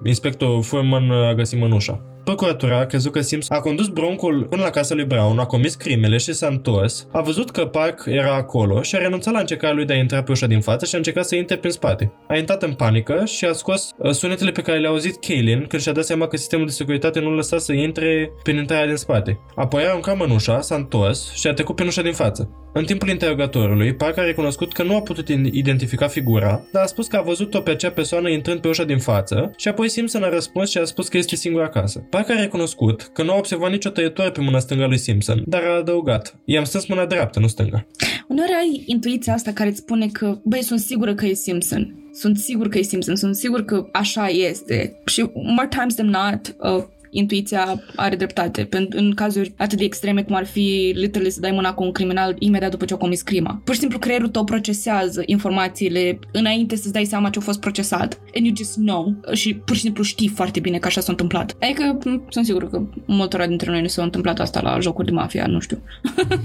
[0.04, 2.15] inspectorul Furman a găsit mănușa.
[2.26, 5.76] Procuratura a crezut că Sims a condus broncul până la casa lui Brown, a comis
[5.76, 9.76] crimele și s-a întors, a văzut că Park era acolo și a renunțat la încercarea
[9.76, 12.12] lui de a intra pe ușa din față și a încercat să intre prin spate.
[12.28, 15.82] A intrat în panică și a scos uh, sunetele pe care le-a auzit Kaylin când
[15.82, 19.40] și-a dat seama că sistemul de securitate nu lăsa să intre prin intrarea din spate.
[19.56, 22.65] Apoi a aruncat mănușa, s-a întors și a trecut prin ușa din față.
[22.78, 27.08] În timpul interrogatorului, Park a recunoscut că nu a putut identifica figura, dar a spus
[27.08, 30.30] că a văzut-o pe acea persoană intrând pe ușa din față și apoi Simpson a
[30.30, 32.00] răspuns și a spus că este singur acasă.
[32.00, 35.44] Park a recunoscut că nu a observat nicio tăietură pe mâna stângă a lui Simpson,
[35.46, 36.36] dar a adăugat.
[36.46, 37.88] I-am strâns mâna dreaptă, nu stânga.
[38.28, 42.10] Uneori ai intuiția asta care îți spune că, băi, sunt sigură că e Simpson.
[42.14, 45.02] Sunt sigur că e Simpson, sunt sigur că așa este.
[45.06, 48.64] Și more times than not, uh, intuiția are dreptate.
[48.64, 51.92] Pentru în cazuri atât de extreme cum ar fi literally să dai mâna cu un
[51.92, 53.62] criminal imediat după ce a comis crima.
[53.64, 58.20] Pur și simplu creierul tău procesează informațiile înainte să-ți dai seama ce a fost procesat.
[58.36, 59.16] And you just know.
[59.34, 61.56] Și pur și simplu știi foarte bine că așa s-a întâmplat.
[61.62, 65.14] Adică m, sunt sigur că multora dintre noi ne s-a întâmplat asta la jocuri de
[65.14, 65.82] mafia, nu știu.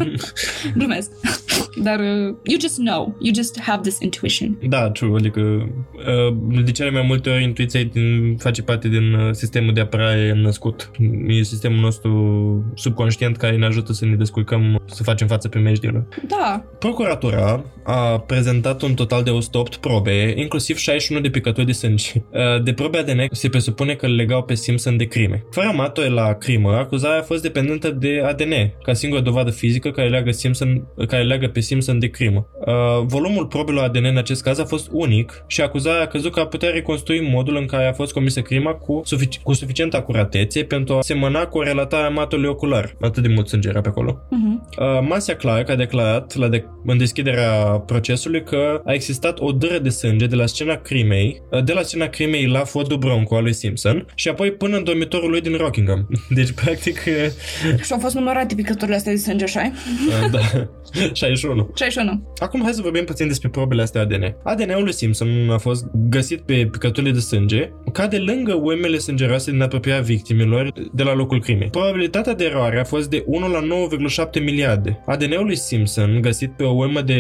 [0.79, 1.11] Glumesc.
[1.83, 3.17] Dar uh, you just know.
[3.21, 4.59] You just have this intuition.
[4.69, 9.29] Da, true, adică uh, de cele mai multe ori intuiția din, face parte din uh,
[9.33, 10.91] sistemul de apărare născut.
[11.27, 16.07] E sistemul nostru subconștient care ne ajută să ne descurcăm, să facem față primejdilor.
[16.29, 16.65] Da.
[16.79, 22.13] Procuratura a prezentat un total de 108 probe, inclusiv 61 de picături de sânge.
[22.15, 25.45] Uh, De probe ADN se presupune că îl legau pe Simpson de crime.
[25.51, 30.09] Fără matore la crimă, acuzarea a fost dependentă de ADN, ca singură dovadă fizică care
[30.09, 32.47] leagă, Simpson, care leagă pe Simpson de crimă.
[32.67, 32.75] Uh,
[33.07, 36.47] volumul probelor ADN în acest caz a fost unic și acuzarea a crezut că a
[36.47, 39.97] putea reconstrui modul în care a fost comisă crima cu, sufic- cu suficientă
[40.41, 42.97] acuratețe pentru a semăna cu relatarea matorului ocular.
[43.01, 44.13] Atât de mult sânge era pe acolo.
[44.13, 44.79] Uh-huh.
[44.79, 47.53] Uh, Marcia Clark a declarat la de- în deschiderea
[47.87, 51.83] procesului că a existat o dâră de sânge de la scena crimei, uh, de la
[51.83, 55.57] scena crimei la Fordul Bronco al lui Simpson și apoi până în dormitorul lui din
[55.57, 56.09] Rockingham.
[56.39, 59.73] Deci, practic, uh, Și au fost numărate picăturile astea de sânge, așa
[60.09, 60.41] uh, da,
[61.13, 61.71] 61.
[61.75, 62.33] 61.
[62.39, 64.37] Acum hai să vorbim puțin despre probele astea ADN.
[64.45, 69.51] ADN-ul lui Simpson a fost găsit pe picăturile de sânge ca de lângă urmele sângeroase
[69.51, 70.01] din apropierea
[70.35, 71.69] victimelor de la locul crimei.
[71.69, 75.03] Probabilitatea de eroare a fost de 1 la 9,7 miliarde.
[75.07, 77.19] ADN-ul lui Simpson, găsit pe o urmă de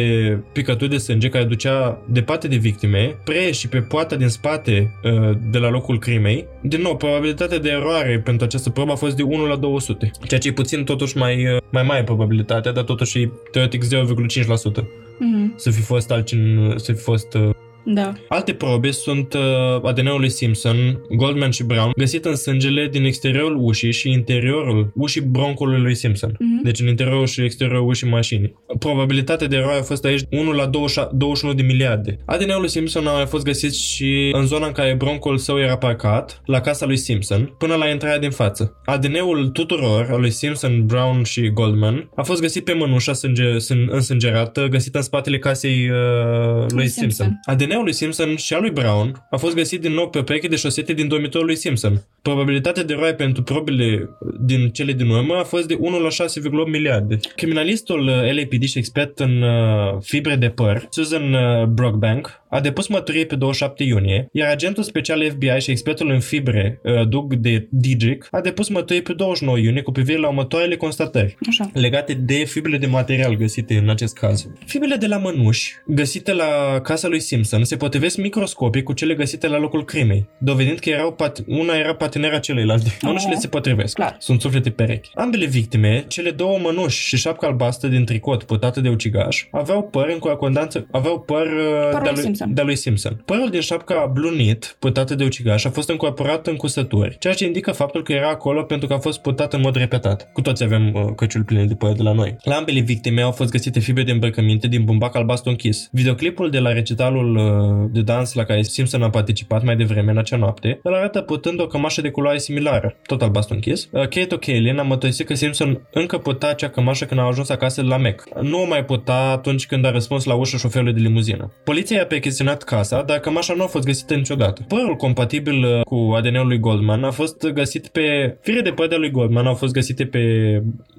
[0.53, 5.37] picături de sânge care ducea departe de victime, pre și pe poarta din spate uh,
[5.51, 9.23] de la locul crimei, din nou, probabilitatea de eroare pentru această probă a fost de
[9.23, 13.20] 1 la 200, ceea ce e puțin totuși mai, uh, mai mare probabilitatea, dar totuși
[13.20, 15.53] e teoretic 0,5% Mhm.
[15.57, 17.51] să fi fost altcin, să fi fost uh,
[17.85, 18.12] Da.
[18.29, 19.40] Alte probe sunt uh,
[19.83, 25.21] ADN-ul lui Simpson, Goldman și Brown, găsit în sângele din exteriorul ușii și interiorul ușii
[25.21, 26.37] broncului lui Simpson.
[26.38, 26.62] Mhm.
[26.62, 28.55] Deci în interiorul și exteriorul ușii mașinii.
[28.79, 32.19] Probabilitatea de eroare a fost aici 1 la 20 21 de miliarde.
[32.27, 35.77] ADN-ul lui Simpson a mai fost găsit și în zona în care broncul său era
[35.77, 38.81] parcat, la casa lui Simpson, până la intrarea din față.
[38.85, 43.88] ADN-ul tuturor, al lui Simpson, Brown și Goldman, a fost găsit pe mânușa sânge, sân,
[43.90, 47.27] însângerată, găsită în spatele casei uh, lui Lui Simpson.
[47.27, 47.40] Simpson.
[47.45, 50.23] ADN-ul ADN-ul lui Simpson și al lui Brown a fost găsit din nou pe o
[50.23, 52.03] pereche de șosete din dormitorul lui Simpson.
[52.23, 54.09] Probabilitatea de eroare pentru probele
[54.40, 57.19] din cele din urmă a fost de 1 la 6,8 miliarde.
[57.37, 62.87] Criminalistul uh, LAPD și expert în uh, fibre de păr, Susan uh, Brockbank, a depus
[62.87, 67.69] mărturie pe 27 iunie, iar agentul special FBI și expertul în fibre, uh, Doug de
[67.71, 71.71] Digic, a depus mărturie pe 29 iunie cu privire la următoarele constatări Așa.
[71.73, 74.49] legate de fibrele de material găsite în acest caz.
[74.66, 79.49] Fibrele de la mănuși găsite la casa lui Simpson se potrivesc microscopic cu cele găsite
[79.49, 82.96] la locul crimei, dovedind că erau pat- una era partenera celeilalte.
[83.03, 83.94] Mănușile se potrivesc.
[83.94, 84.16] Clar.
[84.18, 85.11] Sunt suflete perechi.
[85.14, 90.09] Ambele victime, cele două mănuși și șapca albastră din tricot purtată de ucigaș, aveau păr
[90.12, 92.55] în corespundență, aveau păr uh, Părul de-a lui Simpson.
[92.55, 93.23] de-a lui Simpson.
[93.25, 97.44] Părul din șapca blue knit, purtată de ucigaș, a fost încorporat în cusături, ceea ce
[97.44, 100.33] indică faptul că era acolo pentru că a fost purtat în mod repetat.
[100.33, 102.37] Cu toți avem uh, căciuli pline de păr de la noi.
[102.42, 105.88] La ambele victime au fost găsite fibre de îmbrăcăminte din bumbac albastru închis.
[105.92, 107.42] Videoclipul de la recitalul uh,
[107.91, 111.61] de dans la care Simpson a participat mai devreme în acea noapte îl arată purtând
[111.61, 113.89] o cămașă de culoare similară, tot albastru închis.
[113.93, 117.83] Uh, Kate O'Kellin a mărturisit că Simpson încă purta acea cămașă când a ajuns acasă
[117.83, 118.25] la Mac.
[118.43, 121.53] Nu o mai purta atunci când a răspuns la ușa șoferului de limuzină.
[121.65, 124.65] Poliția i-a percheziționat casa, dar cămașa nu a fost găsită niciodată.
[124.69, 128.37] Părul compatibil uh, cu ADN-ul lui Goldman a fost găsit pe...
[128.41, 130.21] Fire de păr de lui Goldman au fost găsite pe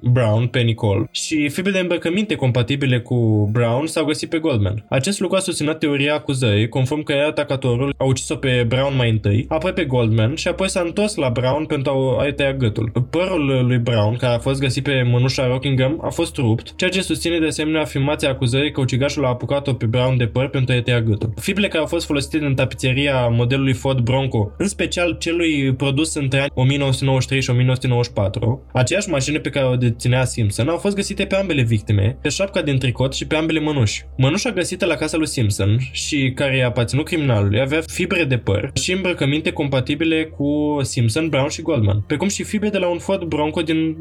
[0.00, 4.84] Brown, pe Nicole și fibre de îmbrăcăminte compatibile cu Brown s-au găsit pe Goldman.
[4.88, 9.44] Acest lucru a susținut teoria acuzării, conform că atacatorul a ucis-o pe Brown mai întâi,
[9.48, 12.92] apoi pe Goldman și apoi s-a întors la Brown pentru a-i tăia gâtul.
[13.10, 17.02] Părul lui Brown, care a fost găsit pe mănușa Rockingham, a fost rupt, ceea ce
[17.02, 20.82] susține de asemenea afirmația acuzării că ucigașul a apucat-o pe Brown de păr pentru a-i
[20.82, 21.32] tăia gâtul.
[21.40, 26.38] Fibrele care au fost folosite în tapiseria modelului Ford Bronco, în special celui produs între
[26.38, 31.36] anii 1993 și 1994, aceeași mașină pe care o deținea Simpson, au fost găsite pe
[31.36, 34.04] ambele victime, pe șapca din tricot și pe ambele mănuși.
[34.16, 38.70] Mănușa găsită la casa lui Simpson și care i-a aparținut criminalului avea fibre de păr
[38.74, 43.22] și îmbrăcăminte compatibile cu Simpson, Brown și Goldman, precum și fibre de la un Ford
[43.22, 43.96] Bronco din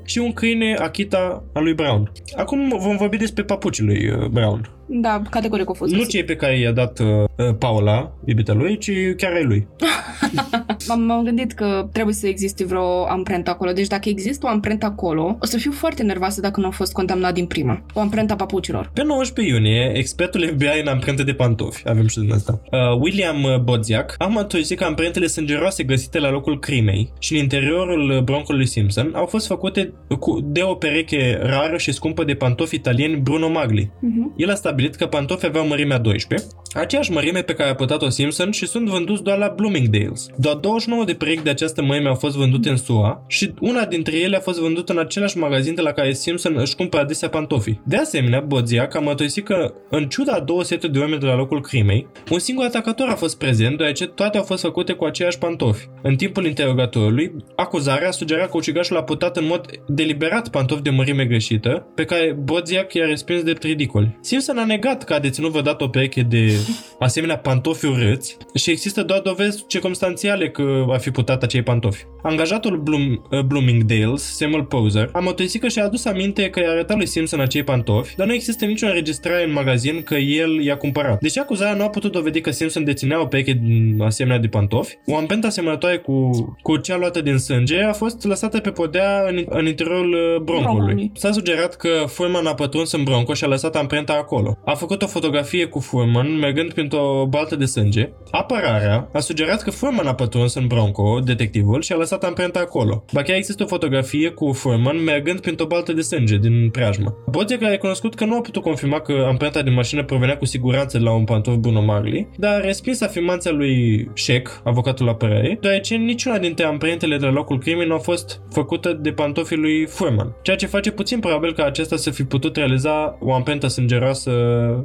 [0.00, 2.12] 93-94 și un câine Akita al lui Brown.
[2.36, 4.68] Acum vom vorbi despre papucii lui uh, Brown.
[4.86, 6.16] Da, categoric au fost Nu găsite.
[6.16, 9.66] cei pe care i-a dat uh, uh, Paula, iubita lui, ci chiar ai lui.
[10.88, 13.72] M-am, m-am gândit că trebuie să existe vreo amprentă acolo.
[13.72, 16.92] Deci dacă există o amprentă acolo, o să fiu foarte nervoasă dacă nu a fost
[16.92, 17.82] condamnat din prima.
[17.94, 18.90] O amprentă a papucilor.
[18.94, 23.42] Pe 19 iunie, expertul FBI în amprente de pantofi, avem și din asta, uh, William
[23.42, 28.22] uh, Bodziak, a mărturisit că amprentele sângeroase găsite la locul crimei și în interiorul uh,
[28.22, 33.16] broncului Simpson au fost făcute cu, de o pereche rară și scumpă de pantofi italieni
[33.16, 33.84] Bruno Magli.
[33.84, 34.36] Uh-huh.
[34.36, 38.50] El a stabilit că pantofii aveau mărimea 12, aceeași mărime pe care a purtat-o Simpson
[38.50, 40.36] și sunt vânduți doar la Bloomingdale's.
[40.36, 44.16] Doar 29 de perechi de această mărime au fost vândute în SUA și una dintre
[44.16, 47.80] ele a fost vândută în același magazin de la care Simpson își cumpără adesea pantofii.
[47.84, 51.34] De asemenea, Bodziac a mărturisit că, în ciuda a două seturi de oameni de la
[51.34, 55.38] locul crimei, un singur atacator a fost prezent, deoarece toate au fost făcute cu aceiași
[55.38, 55.88] pantofi.
[56.02, 60.90] În timpul interogatorului, acuzarea a sugerat că ucigașul a purtat în mod deliberat pantofi de
[60.90, 64.18] mărime greșită, pe care Bodziac i-a respins de ridicoli.
[64.20, 66.52] Simpson a negat că a deținut vreodată o pereche de
[66.98, 72.04] asemenea pantofi urâți și există doar dovezi circumstanțiale că a fi purtat acei pantofi.
[72.22, 76.96] Angajatul Bloom, uh, Bloomingdale's, Samuel Poser, a mărturisit că și-a adus aminte că i-a arătat
[76.96, 81.20] lui Simpson acei pantofi, dar nu există nicio înregistrare în magazin că el i-a cumpărat.
[81.20, 84.98] Deși acuzarea nu a putut dovedi că Simpson deținea o pereche din asemenea de pantofi,
[85.06, 86.30] o amprentă asemănătoare cu,
[86.62, 90.62] cu cea luată din sânge a fost lăsată pe podea în, în interiorul uh, broncului.
[90.74, 91.10] Broncului.
[91.14, 94.58] S-a sugerat că Furman a pătruns în bronco și a lăsat amprenta acolo.
[94.64, 98.08] A făcut o fotografie cu Furman mergând printr-o baltă de sânge.
[98.30, 103.04] Apărarea a sugerat că Furman a pătruns în bronco, detectivul, și a lăsat amprenta acolo.
[103.12, 107.16] Ba chiar există o fotografie cu Furman mergând printr-o baltă de sânge din preajmă.
[107.30, 110.98] Bodziec a recunoscut că nu a putut confirma că amprenta din mașină provenea cu siguranță
[110.98, 115.94] de la un pantof Bruno Marley, dar a respins afirmația lui Sheck, avocatul apărării, deoarece
[115.94, 120.36] niciuna dintre amprentele de la locul crimei nu a fost făcută de pantofii lui Furman,
[120.42, 124.30] ceea ce face puțin probabil ca acesta să fi putut realiza o amprentă sângeroasă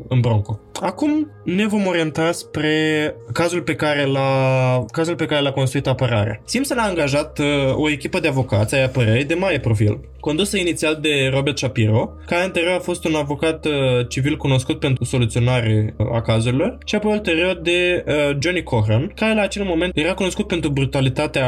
[0.08, 0.60] în bronco.
[0.82, 6.42] Acum ne vom orienta spre cazul pe care l-a, cazul pe care l-a construit apărarea.
[6.46, 7.46] Simpson a angajat uh,
[7.76, 12.44] o echipă de avocați ai apărării de mare profil, condusă inițial de Robert Shapiro, care
[12.44, 13.72] anterior a fost un avocat uh,
[14.08, 19.34] civil cunoscut pentru soluționare uh, a cazurilor, și apoi ulterior de uh, Johnny Cochran, care
[19.34, 21.48] la acel moment era cunoscut pentru brutalitatea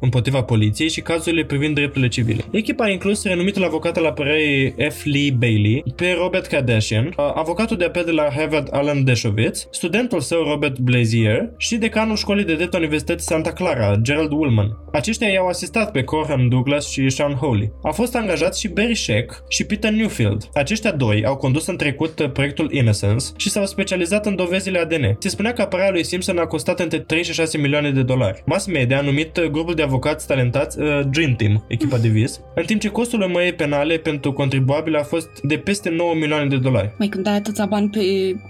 [0.00, 2.42] împotriva poliției și cazurile privind drepturile civile.
[2.50, 5.04] Echipa a inclus renumitul avocat al apărării F.
[5.04, 9.68] Lee Bailey, pe Robert Kardashian, uh, avocatul de apel de la Harvard Richard Allen Deschovitz,
[9.70, 14.76] studentul său Robert Blazier și decanul școlii de drept Universității Santa Clara, Gerald Woolman.
[14.92, 17.72] Aceștia i-au asistat pe Corham Douglas și Sean Hawley.
[17.82, 20.48] A fost angajat și Barry Sheck și Peter Newfield.
[20.54, 25.16] Aceștia doi au condus în trecut uh, proiectul Innocence și s-au specializat în dovezile ADN.
[25.18, 28.42] Se spunea că apărarea lui Simpson a costat între 3 și 6 milioane de dolari.
[28.46, 32.40] Mass media a numit uh, grupul de avocați talentați uh, Dream Team, echipa de vis,
[32.54, 36.56] în timp ce costul urmării penale pentru contribuabil a fost de peste 9 milioane de
[36.56, 36.94] dolari.
[36.98, 38.00] Mai când ai atâția bani pe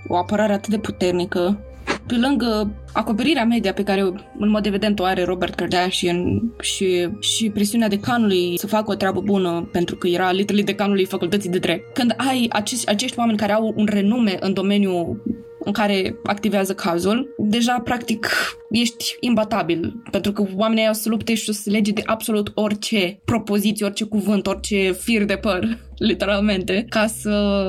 [0.09, 1.59] o apărare atât de puternică,
[2.07, 4.01] pe lângă acoperirea media pe care
[4.39, 9.21] în mod evident o are Robert Kardashian și, și presiunea decanului să facă o treabă
[9.21, 11.95] bună pentru că era literally decanului facultății de drept.
[11.95, 15.23] Când ai acești, acești oameni care au un renume în domeniul
[15.67, 18.29] în care activează cazul, deja practic
[18.71, 23.87] ești imbatabil, pentru că oamenii au să lupte și să lege de absolut orice propoziție,
[23.87, 27.61] orice cuvânt, orice fir de păr, literalmente, ca să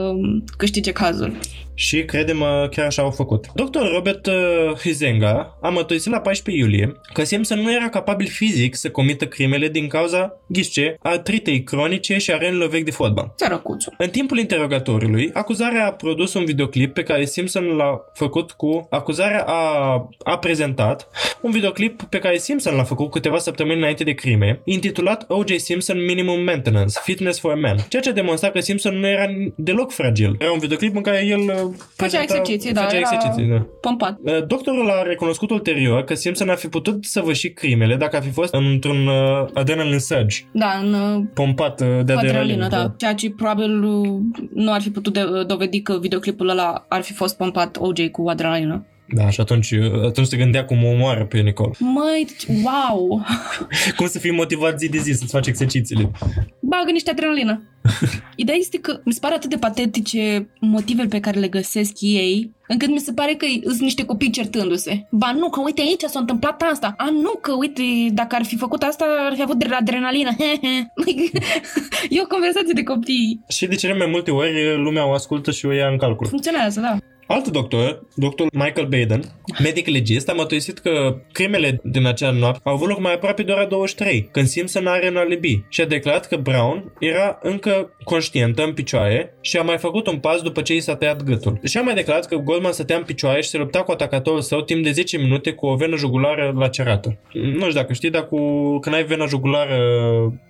[0.58, 1.38] câștige cazul.
[1.80, 2.40] Și, credem,
[2.72, 3.46] chiar așa au făcut.
[3.54, 3.80] Dr.
[3.94, 4.34] Robert uh,
[4.80, 9.68] Hizenga a mătuisit la 14 iulie că Simpson nu era capabil fizic să comită crimele
[9.68, 13.34] din cauza, ghișce, artritei cronice și a renilor vechi de fotbal.
[13.36, 13.94] Țărăcuțul.
[13.98, 18.88] În timpul interrogatoriului, acuzarea a produs un videoclip pe care Simpson l-a făcut cu...
[18.90, 21.08] Acuzarea a, a prezentat
[21.42, 25.56] un videoclip pe care Simpson l-a făcut câteva săptămâni înainte de crime, intitulat O.J.
[25.56, 29.92] Simpson Minimum Maintenance, Fitness for a Man, ceea ce demonstra că Simpson nu era deloc
[29.92, 30.36] fragil.
[30.40, 33.66] Era un videoclip în care el uh, Făcea exerciții, da, făcea era exerciții, da.
[33.82, 34.18] pompat.
[34.24, 38.30] Uh, Doctorul a recunoscut ulterior că Simpson ar fi putut săvârși crimele dacă ar fi
[38.32, 42.64] fost într-un uh, adrenaline surge, Da, în uh, pompat uh, de cu adrenalină.
[42.66, 42.94] adrenalină, da.
[42.98, 44.20] Ceea ce probabil uh,
[44.54, 48.30] nu ar fi putut de- dovedi că videoclipul ăla ar fi fost pompat OJ cu
[48.30, 48.86] adrenalină.
[49.10, 51.72] Da, și atunci, uh, atunci se gândea cum o omoară pe Nicole.
[51.80, 53.26] Măi, deci, wow!
[53.98, 56.12] Cum să fii motivat zi de zi să-ți faci exercițiile.
[56.60, 57.62] Bagă niște adrenalină.
[58.36, 62.52] Ideea este că mi se pare atât de patetice motivele pe care le găsesc ei,
[62.68, 65.08] încât mi se pare că sunt niște copii certându-se.
[65.12, 66.94] Ba nu, că uite aici s-a întâmplat asta.
[66.98, 70.30] A nu, că uite, dacă ar fi făcut asta, ar fi avut adrenalină.
[72.10, 73.42] e o conversație de copii.
[73.48, 76.28] Și de cele mai multe ori lumea o ascultă și o ia în calcul.
[76.28, 76.98] Funcționează, da.
[77.28, 79.22] Alt doctor, doctor Michael Baden,
[79.64, 83.52] medic legist, a mătuisit că crimele din acea noapte au avut loc mai aproape de
[83.52, 88.64] ora 23, când Simpson are un alibi și a declarat că Brown era încă conștientă
[88.64, 91.60] în picioare și a mai făcut un pas după ce i s-a tăiat gâtul.
[91.64, 94.62] Și a mai declarat că Goldman stătea în picioare și se lupta cu atacatorul său
[94.62, 97.18] timp de 10 minute cu o venă jugulară lacerată.
[97.34, 98.38] Nu știu dacă știi, dar cu...
[98.80, 99.78] când ai vena jugulară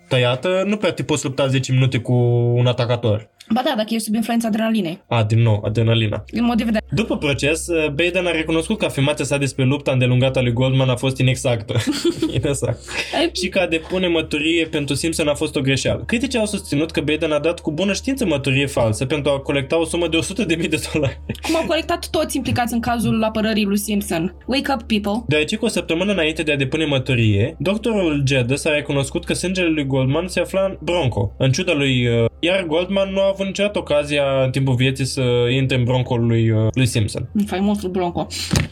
[0.08, 2.14] tăiată, nu prea te poți lupta 10 minute cu
[2.56, 3.30] un atacator.
[3.54, 5.02] Ba da, dacă ești sub influența adrenalinei.
[5.08, 6.24] A, din nou, adrenalina.
[6.32, 6.84] În mod evident.
[6.92, 10.90] După proces, uh, Baden a recunoscut că afirmația sa despre lupta îndelungată a lui Goldman
[10.90, 11.74] a fost inexactă.
[12.42, 12.80] inexact.
[13.20, 16.04] Ai- Și că a depune măturie pentru Simpson a fost o greșeală.
[16.06, 19.80] Criticii au susținut că Baden a dat cu bună știință măturie falsă pentru a colecta
[19.80, 21.20] o sumă de 100.000 de dolari.
[21.42, 24.36] Cum au colectat toți implicați în cazul apărării lui Simpson.
[24.46, 25.24] Wake up, people.
[25.28, 29.68] Deoarece cu o săptămână înainte de a depune măturie, doctorul Geddes a recunoscut că sângele
[29.70, 32.08] lui Goldman se afla în bronco, în ciuda lui...
[32.08, 35.22] uh, Iar Goldman nu a avut niciodată ocazia în timpul vieții să
[35.56, 37.30] intre în broncoul lui, uh, lui Simpson.
[37.46, 38.28] Faimosul Bronco.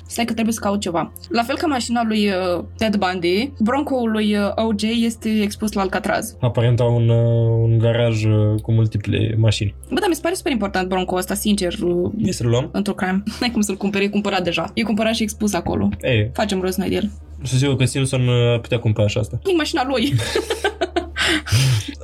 [0.08, 1.12] Stai că trebuie să caut ceva.
[1.30, 5.82] La fel ca mașina lui uh, Ted Bundy, Bronco-ul lui uh, OJ este expus la
[5.82, 6.36] Alcatraz.
[6.40, 9.76] Aparent au un, uh, un garaj uh, cu multiple mașini.
[9.90, 12.70] Bă, dar mi se pare super important Bronco ăsta, sincer, uh, E să-l luăm?
[12.72, 13.24] într-o crime.
[13.40, 14.72] N-ai cum să-l cumperi, e cumpărat deja.
[14.74, 15.90] E cumpărat și expus acolo.
[16.02, 17.12] Ei, Facem rost noi de el.
[17.44, 19.40] sunt sigur că Simpson uh, ar putea cumpăra și asta.
[19.46, 20.14] E mașina lui.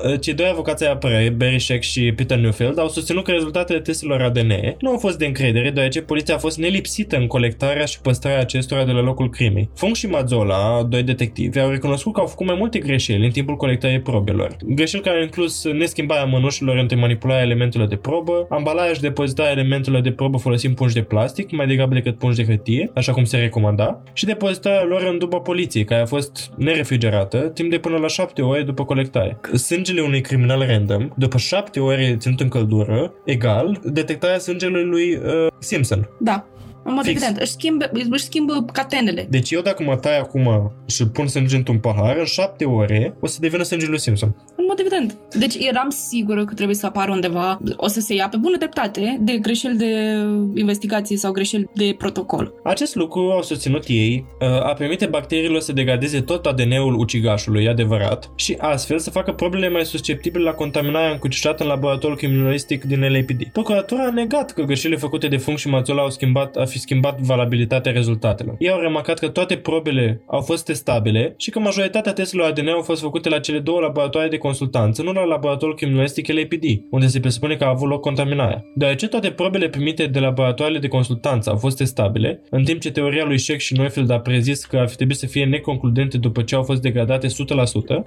[0.05, 3.79] Uh, Cei doi avocați ai apărării, Barry Sheck și Peter Newfield, au susținut că rezultatele
[3.79, 8.01] testelor ADN nu au fost de încredere, deoarece poliția a fost nelipsită în colectarea și
[8.01, 9.69] păstrarea acestora de la locul crimei.
[9.75, 13.55] Funk și Mazzola, doi detectivi, au recunoscut că au făcut mai multe greșeli în timpul
[13.55, 14.55] colectării probelor.
[14.65, 20.01] Greșeli care au inclus neschimbarea mănușilor între manipularea elementelor de probă, ambalarea și depozitarea elementelor
[20.01, 23.38] de probă folosind pungi de plastic, mai degrabă decât pungi de hârtie, așa cum se
[23.38, 28.07] recomanda, și depozitarea lor în duba poliției, care a fost nerefrigerată timp de până la
[28.07, 29.58] 7 ore după colectare.
[29.58, 35.47] Sângele unui criminal random, după 7 ore ținut în căldură, egal detectarea sângelui lui uh,
[35.60, 36.10] Simpson.
[36.19, 36.45] da.
[36.83, 37.15] În mod Fix.
[37.15, 39.27] evident, își schimbă, își schimbă catenele.
[39.29, 43.27] Deci eu dacă mă tai acum și pun sânge într-un pahar, în 7 ore o
[43.27, 44.35] să devină sângele lui Simpson.
[44.55, 45.17] În mod evident.
[45.39, 49.17] Deci eram sigură că trebuie să apară undeva, o să se ia pe bună dreptate,
[49.21, 50.15] de greșeli de
[50.55, 52.53] investigație sau greșeli de protocol.
[52.63, 58.31] Acest lucru, au susținut ei, uh, a permite bacteriilor să degradeze tot ADN-ul ucigașului, adevărat,
[58.35, 63.43] și astfel să facă probele mai susceptibile la contaminarea încucișată în laboratorul criminalistic din LAPD.
[63.51, 67.19] Procuratura a negat că greșelile făcute de Funk și Mazzola au schimbat, a fi schimbat
[67.19, 68.55] valabilitatea rezultatelor.
[68.60, 72.81] Ei au remarcat că toate probele au fost testabile și că majoritatea testelor ADN au
[72.81, 77.07] fost făcute la cele două laboratoare de consultare consultanță, nu la laboratorul criminalistic LAPD, unde
[77.07, 78.65] se presupune că a avut loc contaminarea.
[78.75, 83.25] Deoarece toate probele primite de laboratoarele de consultanță au fost testabile, în timp ce teoria
[83.25, 86.55] lui Sheck și Neufeld a prezis că ar fi trebuit să fie neconcludente după ce
[86.55, 87.31] au fost degradate 100%,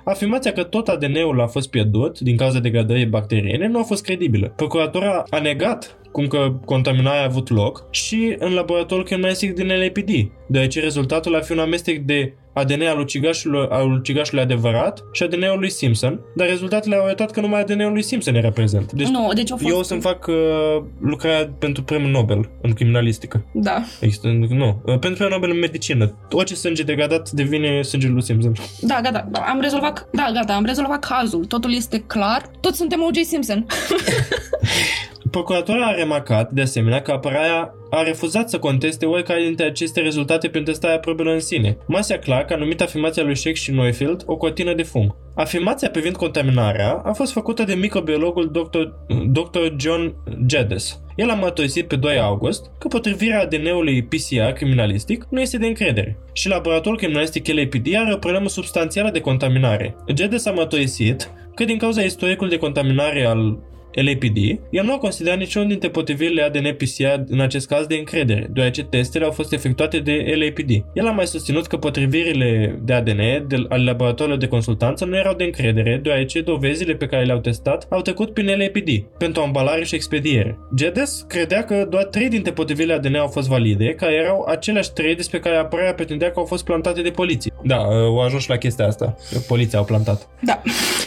[0.05, 4.53] afirmația că tot ADN-ul a fost pierdut din cauza degradării bacteriene nu a fost credibilă.
[4.57, 10.11] Procuratura a negat cum că contaminarea a avut loc și în laboratorul criminalistic din LAPD,
[10.47, 15.59] deoarece rezultatul ar fi un amestec de ADN al ucigașului, al ucigașului adevărat și ADN-ul
[15.59, 18.93] lui Simpson, dar rezultatele au arătat că numai ADN-ul lui Simpson era prezent.
[18.93, 19.71] Deci, nu, deci au fost...
[19.71, 20.35] eu o să-mi fac uh,
[21.01, 23.45] lucrarea pentru premiul Nobel în criminalistică.
[23.53, 23.83] Da.
[24.01, 24.83] Există, nu.
[24.85, 26.17] Uh, pentru premiul Nobel în medicină.
[26.31, 28.53] Orice sânge degradat devine sângele lui Simpson.
[28.81, 29.29] Da, gata.
[29.33, 31.45] Am rezolvat, da, gata, am rezolvat cazul.
[31.45, 32.51] Totul este clar.
[32.61, 33.25] Toți suntem O.J.
[33.25, 33.67] Simpson.
[35.35, 40.49] Procuratura a remarcat, de asemenea, că apărarea a refuzat să conteste oricare dintre aceste rezultate
[40.49, 41.77] prin testarea probelor în sine.
[41.87, 45.17] Masia Clark a numit afirmația lui Sheck și Neufeld o cortină de fum.
[45.35, 48.81] Afirmația privind contaminarea a fost făcută de microbiologul Dr.
[49.27, 49.59] Dr.
[49.77, 50.15] John
[50.47, 51.01] Jeddes.
[51.17, 56.19] El a mărturisit pe 2 august că potrivirea ADN-ului PCR criminalistic nu este de încredere
[56.33, 59.97] și laboratorul criminalistic LAPD are o problemă substanțială de contaminare.
[60.17, 63.59] Jeddes a mărturisit că din cauza istoricului de contaminare al
[63.95, 64.37] LAPD,
[64.71, 68.85] el nu a considerat niciunul dintre potrivirile ADN PCR în acest caz de încredere, deoarece
[68.85, 70.71] testele au fost efectuate de LAPD.
[70.95, 75.35] El a mai susținut că potrivirile de ADN de, ale laboratorilor de consultanță nu erau
[75.35, 78.89] de încredere, deoarece dovezile pe care le-au testat au trecut prin LAPD
[79.19, 80.59] pentru ambalare și expediere.
[80.75, 85.15] Gedes credea că doar trei dintre potrivirile ADN au fost valide, care erau aceleași trei
[85.15, 87.53] despre care apărarea pretindea că au fost plantate de poliție.
[87.65, 89.17] Da, au ajuns la chestia asta.
[89.47, 90.29] Poliția au plantat.
[90.41, 90.63] Da.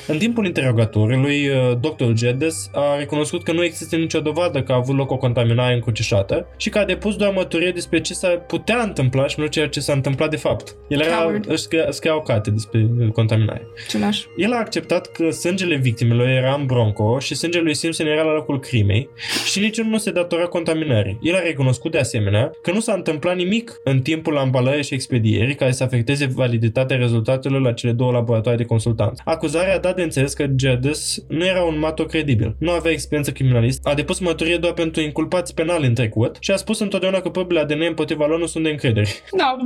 [0.08, 2.12] În timpul interogatorului, Dr.
[2.14, 6.47] Gedes a recunoscut că nu există nicio dovadă că a avut loc o contaminare încrucișată
[6.57, 9.80] și că a depus doar mărturie despre ce s-ar putea întâmpla și nu ceea ce
[9.80, 10.75] s-a întâmplat de fapt.
[10.88, 13.67] El era, își scria o carte despre contaminare.
[13.89, 14.23] Ciulaș.
[14.38, 18.34] El a acceptat că sângele victimelor era în bronco și sângele lui Simpson era la
[18.34, 19.09] locul crimei
[19.45, 21.19] și niciunul nu se datora contaminării.
[21.21, 25.55] El a recunoscut de asemenea că nu s-a întâmplat nimic în timpul ambalării și expedierii
[25.55, 29.21] care să afecteze validitatea rezultatelor la cele două laboratoare de consultanță.
[29.25, 32.55] Acuzarea a dat de înțeles că Geddes nu era un mato credibil.
[32.68, 36.55] Nu avea experiență criminalist, a depus mărturie doar pentru inculpați penali în trecut și a
[36.55, 39.07] spus întotdeauna că probele ADN împotriva lor nu sunt de încredere.
[39.38, 39.57] Da,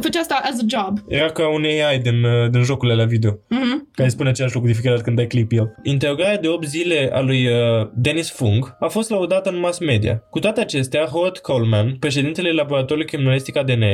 [0.00, 0.98] făcea asta as a job.
[1.08, 3.92] Era ca un AI din, uh, din jocurile la video, mm-hmm.
[3.92, 5.74] care spune același lucru de fiecare dată când dai clip el.
[5.82, 10.22] Interogarea de 8 zile a lui uh, Dennis Fung a fost laudată în mass media.
[10.30, 13.84] Cu toate acestea, Howard Coleman, președintele laboratorului criminalistic ADN,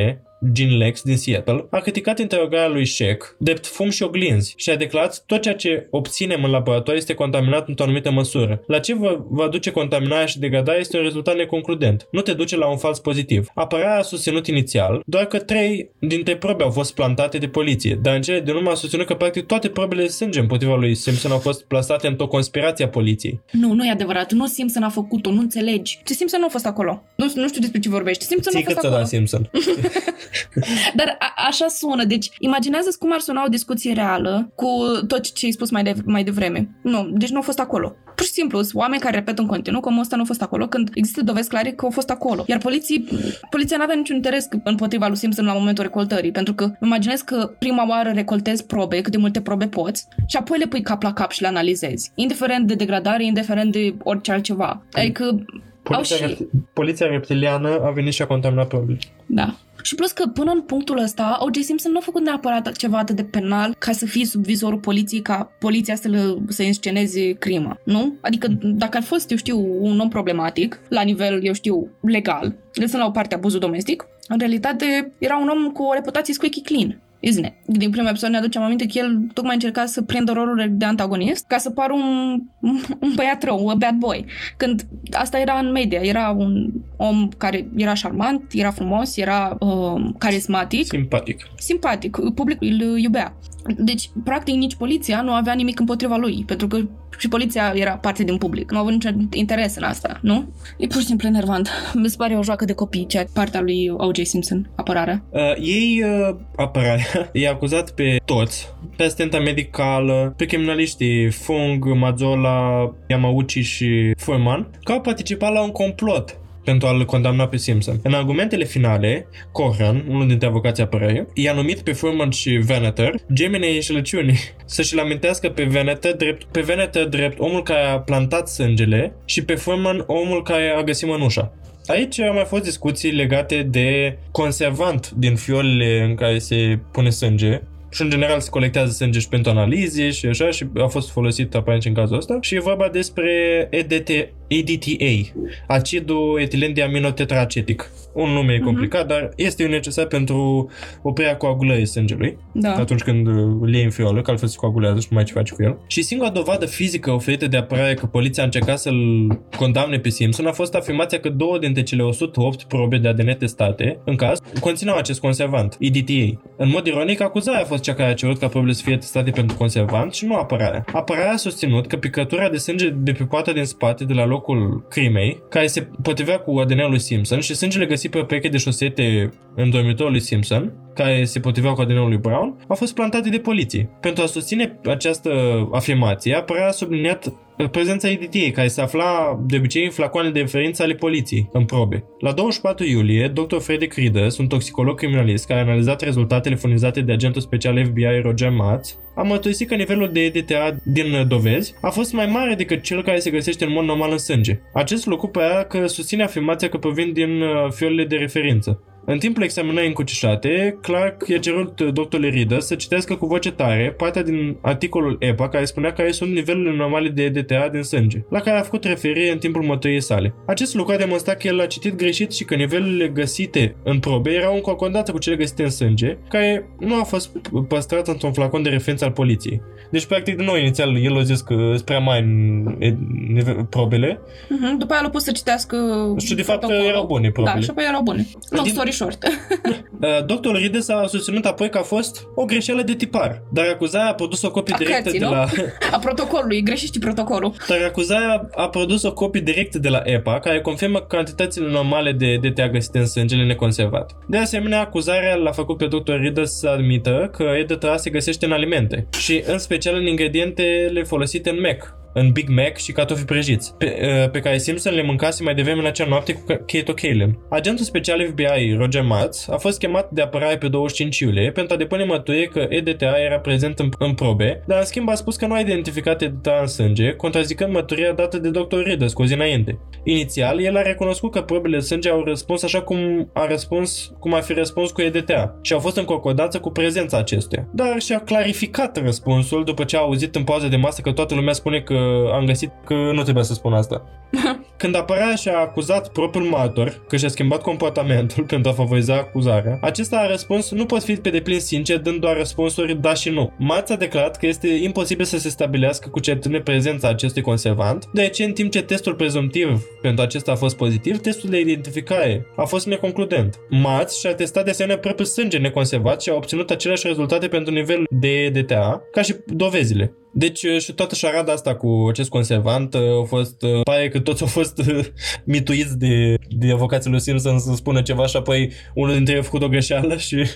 [0.53, 4.77] Gene Lex din Seattle, a criticat interogarea lui Sheck drept fum și oglinzi și a
[4.77, 8.63] declarat tot ceea ce obținem în laborator este contaminat într-o anumită măsură.
[8.67, 12.09] La ce vă va duce contaminarea și degradarea este un rezultat neconcludent.
[12.11, 13.49] Nu te duce la un fals pozitiv.
[13.55, 18.15] Apărarea a susținut inițial doar că trei dintre probe au fost plantate de poliție, dar
[18.15, 21.31] în cele din urmă a susținut că practic toate probele de sânge împotriva lui Simpson
[21.31, 23.41] au fost plasate într-o conspirație a poliției.
[23.53, 24.33] Nu, nu e adevărat.
[24.33, 26.01] Nu Simpson a făcut-o, nu înțelegi.
[26.05, 27.03] Ce Simpson nu a fost acolo.
[27.17, 28.25] Nu, nu știu despre ce vorbești.
[28.25, 29.05] Simpson Ții nu a fost acolo.
[29.05, 29.51] Simpson.
[30.99, 32.05] Dar a, așa sună.
[32.05, 34.69] Deci, imaginează cum ar suna o discuție reală cu
[35.07, 36.69] tot ce ai spus mai, de, mai devreme.
[36.83, 37.97] Nu, deci nu a fost acolo.
[38.15, 40.67] Pur și simplu, sunt oameni care repetă în continuu că ăsta nu a fost acolo,
[40.67, 42.45] când există dovezi clare că a fost acolo.
[42.47, 43.09] Iar poliții,
[43.51, 47.55] poliția nu avea niciun interes împotriva lui Simpson la momentul recoltării, pentru că imaginez că
[47.59, 51.13] prima oară recoltezi probe, cât de multe probe poți, și apoi le pui cap la
[51.13, 52.13] cap și le analizezi.
[52.15, 54.83] Indiferent de degradare, indiferent de orice altceva.
[54.93, 55.45] Adică
[55.83, 56.37] Poliția, și...
[56.73, 58.99] poliția reptiliană a venit și a contaminat probele.
[59.27, 59.57] Da.
[59.83, 61.59] Și plus că până în punctul ăsta, O.J.
[61.65, 65.21] Simpson nu a făcut neapărat ceva atât de penal ca să fie sub vizorul poliției,
[65.21, 68.15] ca poliția să, le, să însceneze crimă, nu?
[68.21, 73.03] Adică dacă ar fost, eu știu, un om problematic, la nivel, eu știu, legal, lăsând
[73.03, 77.01] la o parte abuzul domestic, în realitate era un om cu o reputație squeaky clean
[77.21, 77.53] isn't it?
[77.65, 81.47] Din prima episod ne aducem aminte că el tocmai încerca să prindă rolul de antagonist
[81.47, 82.43] ca să pară un,
[83.01, 84.25] un băiat rău, un bad boy.
[84.57, 90.11] Când asta era în media, era un om care era șarmant, era frumos, era uh,
[90.19, 90.87] carismatic.
[90.87, 91.47] Simpatic.
[91.57, 92.17] Simpatic.
[92.35, 93.35] Publicul îl iubea.
[93.77, 96.79] Deci, practic, nici poliția nu avea nimic împotriva lui, pentru că
[97.19, 98.71] și poliția era parte din public.
[98.71, 100.53] Nu au avut niciun interes în asta, nu?
[100.79, 101.69] E pur și simplu enervant.
[101.95, 104.21] Mi se pare o joacă de copii, cea partea lui O.J.
[104.23, 105.23] Simpson, apărarea.
[105.31, 112.93] Uh, ei, uh, apărarea, i acuzat pe toți, pe asistenta medicală, pe criminaliștii Fung, Mazzola,
[113.07, 116.39] Yamauchi și Furman, că au participat la un complot
[116.71, 118.01] pentru a-l condamna pe Simpson.
[118.03, 123.75] În argumentele finale, Cochran, unul dintre avocații apărării, i-a numit pe Furman și Veneter gemenii
[123.75, 124.39] înșelăciunii
[124.75, 129.55] să-și amintească pe Veneter drept, pe Veneter drept omul care a plantat sângele și pe
[129.55, 131.53] Furman omul care a găsit mănușa.
[131.87, 137.61] Aici au mai fost discuții legate de conservant din fiolele în care se pune sânge
[137.91, 141.55] și în general se colectează sânge și pentru analize și așa și a fost folosit
[141.55, 144.11] aparent în cazul ăsta și e vorba despre EDT,
[144.51, 145.31] EDTA,
[145.67, 147.91] acidul etilen diaminotetracetic.
[148.15, 148.63] Un nume Mhm.
[148.63, 150.71] e complicat, dar este necesar pentru
[151.03, 152.75] oprirea coagulării sângelui Da.
[152.75, 155.33] atunci când uh, îl iei în fiolă, că altfel se coagulează și nu mai ce
[155.33, 155.79] faci cu el.
[155.87, 160.47] Și singura dovadă fizică oferită de apărare că poliția a încercat să-l condamne pe Simpson
[160.47, 164.97] a fost afirmația că două dintre cele 108 probe de ADN testate în caz conțineau
[164.97, 166.41] acest conservant, EDTA.
[166.57, 169.31] În mod ironic, acuzarea a fost cea care a cerut ca probele să fie testate
[169.31, 170.85] pentru conservant și nu apărarea.
[170.93, 174.87] Apărarea a susținut că picătura de sânge de pe poarta din spate de la locul
[174.89, 178.57] crimei, care se potrivea cu ADN-ul lui Simpson și sângele găsit pe o pereche de
[178.57, 183.29] șosete în dormitorul lui Simpson, care se potriveau cu ADN-ul lui Brown, au fost plantate
[183.29, 183.91] de poliție.
[184.01, 185.31] Pentru a susține această
[185.73, 187.33] afirmație, apărarea a subliniat
[187.69, 192.05] prezența EDTA, care se afla de obicei în flacoane de referință ale poliției, în probe.
[192.19, 193.57] La 24 iulie, dr.
[193.57, 198.51] Frederick Reedus, un toxicolog criminalist care a analizat rezultatele furnizate de agentul special FBI Roger
[198.51, 203.03] Matz, a mărturisit că nivelul de EDTA din dovezi a fost mai mare decât cel
[203.03, 204.61] care se găsește în mod normal în sânge.
[204.75, 208.83] Acest lucru părea că susține afirmația că provin din uh, fiolele de referință.
[209.05, 214.23] În timpul examinării încucișate, Clark i-a cerut doctorului Reader să citească cu voce tare partea
[214.23, 218.59] din articolul EPA care spunea care sunt nivelurile normale de EDTA din sânge, la care
[218.59, 220.35] a făcut referire în timpul mătăriei sale.
[220.47, 224.31] Acest lucru a demonstrat că el a citit greșit și că nivelurile găsite în probe
[224.31, 227.31] erau în concordată cu cele găsite în sânge, care nu a fost
[227.69, 229.61] păstrat într-un flacon de referință al poliției.
[229.91, 232.97] Deci, practic, din nou, inițial, el a zis că sunt prea mari în- în-
[233.33, 234.79] nive- probele Mhm.
[234.79, 235.77] După aia l-a pus să citească
[236.19, 236.89] și, de fapt, protocolul.
[236.91, 237.55] erau bune probele.
[237.55, 238.27] Da, și apoi erau bune.
[238.51, 239.25] Long Din- story short.
[240.01, 244.09] Uh, Doctorul Rides a susținut apoi că a fost o greșeală de tipar, dar acuzarea
[244.09, 245.31] a produs o copie A directă cărții, de nu?
[245.31, 245.47] la...
[245.97, 247.55] A protocolului, greșești protocolul.
[247.69, 252.37] Dar acuzarea a produs o copie directă de la EPA, care confirmă cantitățile normale de
[252.37, 254.17] DTA găsite în sângele neconservat.
[254.27, 256.13] De asemenea, acuzarea l-a făcut pe Dr.
[256.13, 261.51] Rides să admită că EDTA se găsește în alimente și în special în ingredientele folosite
[261.51, 265.43] în Mac, în Big Mac și cartofi prăjiți, pe, uh, pe care Simpson le mâncase
[265.43, 267.39] mai devreme în acea noapte cu Kate O'Callaghan.
[267.51, 271.77] Agentul special FBI, Roger Matz, a fost chemat de apărare pe 25 iulie pentru a
[271.77, 275.47] depune mărturie că EDTA era prezent în, în probe, dar în schimb a spus că
[275.47, 278.77] nu a identificat EDTA în sânge, contrazicând mărturia dată de Dr.
[278.85, 279.79] Reedus cu o zi înainte.
[280.05, 284.35] Inițial, el a recunoscut că probele de sânge au răspuns așa cum a răspuns, cum
[284.35, 287.69] ar fi răspuns cu EDTA și au fost în concordanță cu prezența acestuia.
[287.73, 291.53] Dar și-a clarificat răspunsul după ce a auzit în pauză de masă că toată lumea
[291.53, 292.00] spune că
[292.33, 294.03] am găsit că nu trebuia să spun asta.
[294.81, 299.79] Când apărea și a acuzat propriul martor că și-a schimbat comportamentul pentru a favoriza acuzarea,
[299.81, 303.53] acesta a răspuns nu pot fi pe deplin sincer dând doar răspunsuri da și nu.
[303.59, 308.45] Marț a declarat că este imposibil să se stabilească cu certitudine prezența acestui conservant, deoarece
[308.45, 312.87] în timp ce testul prezumtiv pentru acesta a fost pozitiv, testul de identificare a fost
[312.87, 313.59] neconcludent.
[313.71, 318.07] Marț și-a testat de asemenea propriul sânge neconservat și a obținut aceleași rezultate pentru nivelul
[318.11, 320.15] de DTA ca și dovezile.
[320.33, 324.43] Deci și toată șarada asta cu acest conservant uh, a fost, uh, pare că toți
[324.43, 325.07] au fost uh,
[325.45, 329.43] mituiți de, de avocații lui Simpson să spună ceva și apoi unul dintre ei a
[329.43, 330.37] făcut o greșeală și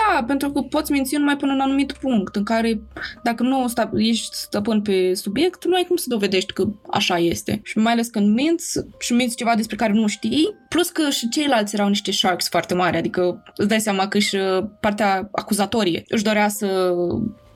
[0.00, 2.80] Da, pentru că poți menți numai până în un anumit punct în care
[3.22, 7.60] dacă nu sta- ești stăpân pe subiect, nu ai cum să dovedești că așa este.
[7.64, 11.28] Și mai ales când minți și minți ceva despre care nu știi, plus că și
[11.28, 16.04] ceilalți erau niște sharks foarte mari, adică îți dai seama că și uh, partea acuzatorie
[16.08, 16.94] își dorea să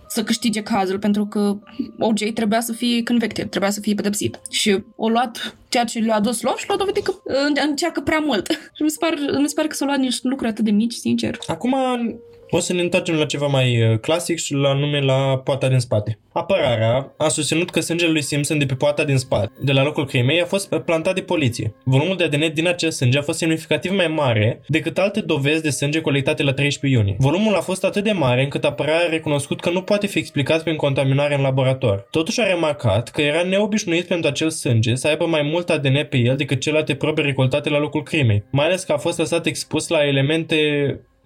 [0.09, 1.59] să câștige cazul pentru că
[1.99, 4.41] OJ trebuia să fie convicted, trebuia să fie pedepsit.
[4.51, 7.35] Și o luat ceea ce le-a adus lor și l-a dovedit că uh,
[7.69, 8.51] încearcă prea mult.
[8.77, 10.95] și mi se pare, mi se pare că s-au luat niște lucruri atât de mici,
[10.95, 11.39] sincer.
[11.47, 11.75] Acum
[12.51, 15.79] o să ne întoarcem la ceva mai uh, clasic și la nume la poarta din
[15.79, 16.19] spate.
[16.33, 20.07] Apărarea a susținut că sângele lui Simpson de pe poarta din spate, de la locul
[20.07, 21.75] crimei, a fost uh, plantat de poliție.
[21.85, 25.71] Volumul de ADN din acest sânge a fost semnificativ mai mare decât alte dovezi de
[25.71, 27.17] sânge colectate la 13 iunie.
[27.19, 30.63] Volumul a fost atât de mare încât apărarea a recunoscut că nu poate fi explicat
[30.63, 32.07] prin contaminare în laborator.
[32.11, 36.17] Totuși a remarcat că era neobișnuit pentru acel sânge să aibă mai mult ADN pe
[36.17, 39.89] el decât celelalte probe recoltate la locul crimei, mai ales că a fost lăsat expus
[39.89, 40.57] la elemente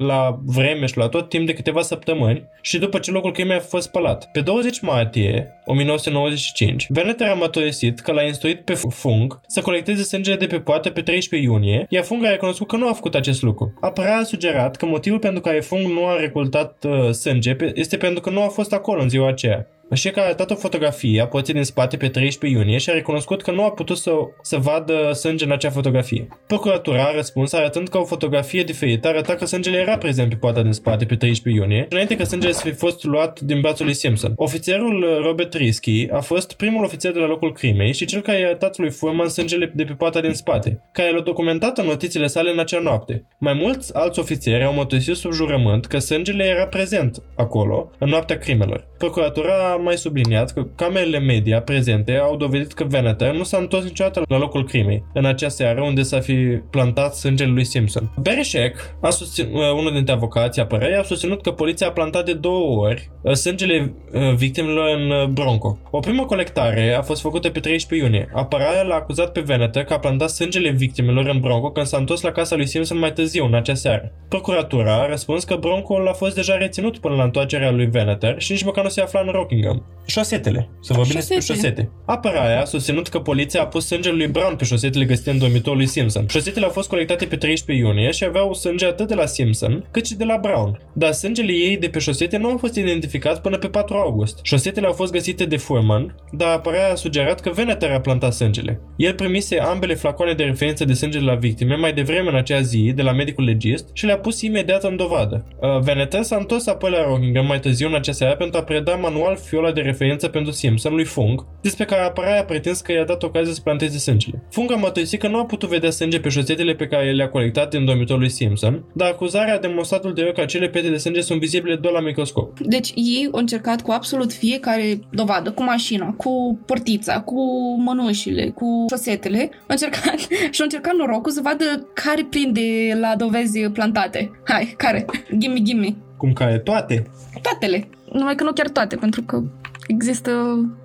[0.07, 3.61] la vreme și la tot timp de câteva săptămâni și după ce locul crimei a
[3.61, 4.29] fost spălat.
[4.33, 10.37] Pe 20 martie 1995, Veneter a mărturisit că l-a instruit pe Fung să colecteze sângele
[10.37, 13.43] de pe poartă pe 13 iunie, iar Fung a recunoscut că nu a făcut acest
[13.43, 13.75] lucru.
[13.81, 17.97] Apărarea a sugerat că motivul pentru care Fung nu a recoltat uh, sânge pe- este
[17.97, 19.67] pentru că nu a fost acolo în ziua aceea.
[19.95, 22.93] Și că a arătat o fotografie a poții din spate pe 13 iunie și a
[22.93, 24.13] recunoscut că nu a putut să,
[24.43, 26.29] să vadă sânge în acea fotografie.
[26.47, 30.63] Procuratura a răspuns arătând că o fotografie diferită arăta că sângele era prezent pe poata
[30.63, 33.95] din spate pe 13 iunie, înainte că sângele să fi fost luat din brațul lui
[33.95, 34.33] Simpson.
[34.37, 38.47] Ofițerul Robert Risky a fost primul ofițer de la locul crimei și cel care i-a
[38.47, 42.51] arătat lui Furman sângele de pe poata din spate, care l-a documentat în notițele sale
[42.51, 43.25] în acea noapte.
[43.39, 48.39] Mai mulți alți ofițeri au mărturisit sub jurământ că sângele era prezent acolo, în noaptea
[48.39, 48.87] crimelor.
[48.99, 53.85] Procuratura a mai subliniat că camerele media prezente au dovedit că Veneter nu s-a întors
[53.85, 56.35] niciodată la locul crimei, în acea seară unde s-a fi
[56.71, 58.13] plantat sângele lui Simpson.
[58.17, 62.25] Barry Sheck, a susținut, uh, unul dintre avocații apărării, a susținut că poliția a plantat
[62.25, 65.79] de două ori uh, sângele uh, victimelor în Bronco.
[65.91, 68.31] O primă colectare a fost făcută pe 13 iunie.
[68.35, 72.21] Apărarea l-a acuzat pe Veneter că a plantat sângele victimelor în Bronco când s-a întors
[72.21, 74.13] la casa lui Simpson mai târziu, în acea seară.
[74.29, 78.53] Procuratura a răspuns că Bronco a fost deja reținut până la întoarcerea lui Veneter și
[78.53, 79.72] nici măcar nu se afla în Rockingham.
[80.07, 80.69] Șosetele.
[80.81, 81.91] Să vorbim despre șosete.
[82.05, 85.77] Apărarea a susținut că poliția a pus sângele lui Brown pe șosetele găsite în dormitorul
[85.77, 86.27] lui Simpson.
[86.29, 90.07] Șosetele au fost colectate pe 13 iunie și aveau sânge atât de la Simpson cât
[90.07, 90.81] și de la Brown.
[90.93, 94.39] Dar sângele ei de pe șosete nu a fost identificat până pe 4 august.
[94.43, 98.81] Șosetele au fost găsite de Furman, dar apărarea a sugerat că Veneter a plantat sângele.
[98.97, 102.93] El primise ambele flacoane de referință de sânge la victime mai devreme în acea zi
[102.95, 105.45] de la medicul legist și le-a pus imediat în dovadă.
[105.61, 108.95] Uh, Veneter s-a întors apoi la Rockingham mai târziu în acea seară pentru a preda
[108.95, 113.05] manual fiola de referință pentru Simpson lui Fung, despre care apărarea a pretins că i-a
[113.05, 114.43] dat ocazia să planteze sângele.
[114.51, 117.71] Fung a mărturisit că nu a putut vedea sânge pe șosetele pe care le-a colectat
[117.71, 121.41] din dormitorul lui Simpson, dar acuzarea a demonstrat ulterior că acele pete de sânge sunt
[121.41, 122.61] vizibile doar la microscop.
[122.61, 127.41] Deci ei au încercat cu absolut fiecare dovadă, cu mașina, cu portița, cu
[127.79, 130.19] mănușile, cu șosetele, au încercat
[130.55, 134.31] și au încercat norocul să vadă care prinde la dovezi plantate.
[134.45, 135.05] Hai, care?
[135.39, 135.97] Gimme, gimme.
[136.17, 136.59] Cum care?
[136.59, 137.07] Toate?
[137.43, 137.89] Toatele.
[138.13, 139.43] Numai că nu chiar toate, pentru că
[139.87, 140.31] există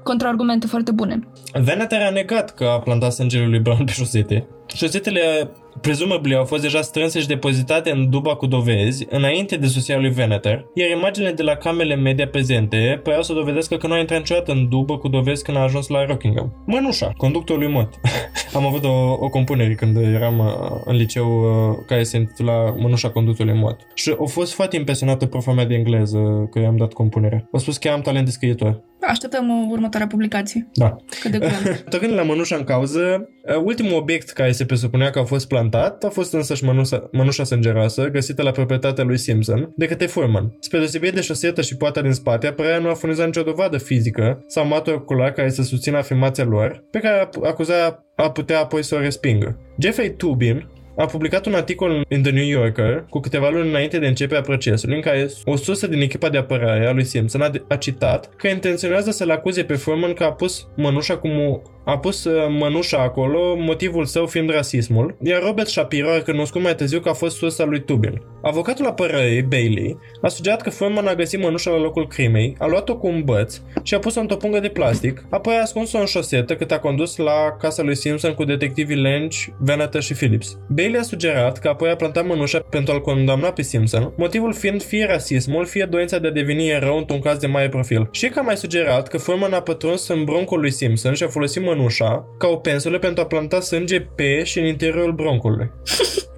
[0.03, 1.19] contraargumente foarte bune.
[1.53, 4.47] Veneter a negat că a plantat sângele lui Brown pe șosete.
[4.75, 5.49] Șosetele
[5.81, 10.09] presumably au fost deja strânse și depozitate în duba cu dovezi înainte de sosirea lui
[10.09, 14.19] Veneter, iar imaginele de la camerele media prezente păreau să dovedească că nu a intrat
[14.19, 16.63] niciodată în dubă cu dovezi când a ajuns la Rockingham.
[16.65, 17.89] Mănușa, conductul lui Mot.
[18.53, 23.09] Am avut o, o compunere când eram uh, în liceu uh, care se intitula Mănușa
[23.09, 23.79] conductului Mot.
[23.93, 27.47] Și a fost foarte impresionată profa mea de engleză că i-am dat compunerea.
[27.51, 28.83] A spus că am talent de scriitor.
[29.07, 30.67] Așteptăm uh, următoarea publicație.
[30.73, 30.95] Da.
[31.21, 31.83] Cât de curând.
[31.89, 33.29] Tocând la mănușa în cauză,
[33.63, 38.07] ultimul obiect care se presupunea că a fost plantat a fost însăși mănușa, mănușa sângeroasă
[38.07, 40.57] găsită la proprietatea lui Simpson de către Furman.
[40.59, 44.43] Spre deosebire de șosetă și poata din spate, apărarea nu a furnizat nicio dovadă fizică
[44.47, 48.95] sau matur ocular care să susțină afirmația lor, pe care acuzarea a putea apoi să
[48.95, 49.59] o respingă.
[49.79, 50.67] Jeffrey Tubin,
[50.97, 54.95] a publicat un articol în The New Yorker cu câteva luni înainte de începerea procesului
[54.95, 58.47] în care o sursă din echipa de apărare a lui Simpson a, a citat că
[58.47, 62.97] intenționează să-l acuze pe Furman că a pus mănușa cum o a pus uh, mănușa
[62.97, 67.35] acolo, motivul său fiind rasismul, iar Robert Shapiro a recunoscut mai târziu că a fost
[67.37, 68.21] sursa lui Tubin.
[68.41, 72.97] Avocatul apărării, Bailey, a sugerat că Furman a găsit mănușa la locul crimei, a luat-o
[72.97, 76.55] cu un băț și a pus-o într-o pungă de plastic, apoi a ascuns-o în șosetă
[76.55, 80.59] cât a condus la casa lui Simpson cu detectivii Lynch, Venator și Phillips.
[80.69, 84.83] Bailey a sugerat că apoi a plantat mănușa pentru a-l condamna pe Simpson, motivul fiind
[84.83, 88.07] fie rasismul, fie doința de a deveni erou într-un caz de mare profil.
[88.11, 91.27] Și că a mai sugerat că Furman a pătruns în broncul lui Simpson și a
[91.27, 95.69] folosit mănușa mănușa ca o pensulă pentru a planta sânge pe și în interiorul broncului.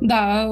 [0.02, 0.50] Da,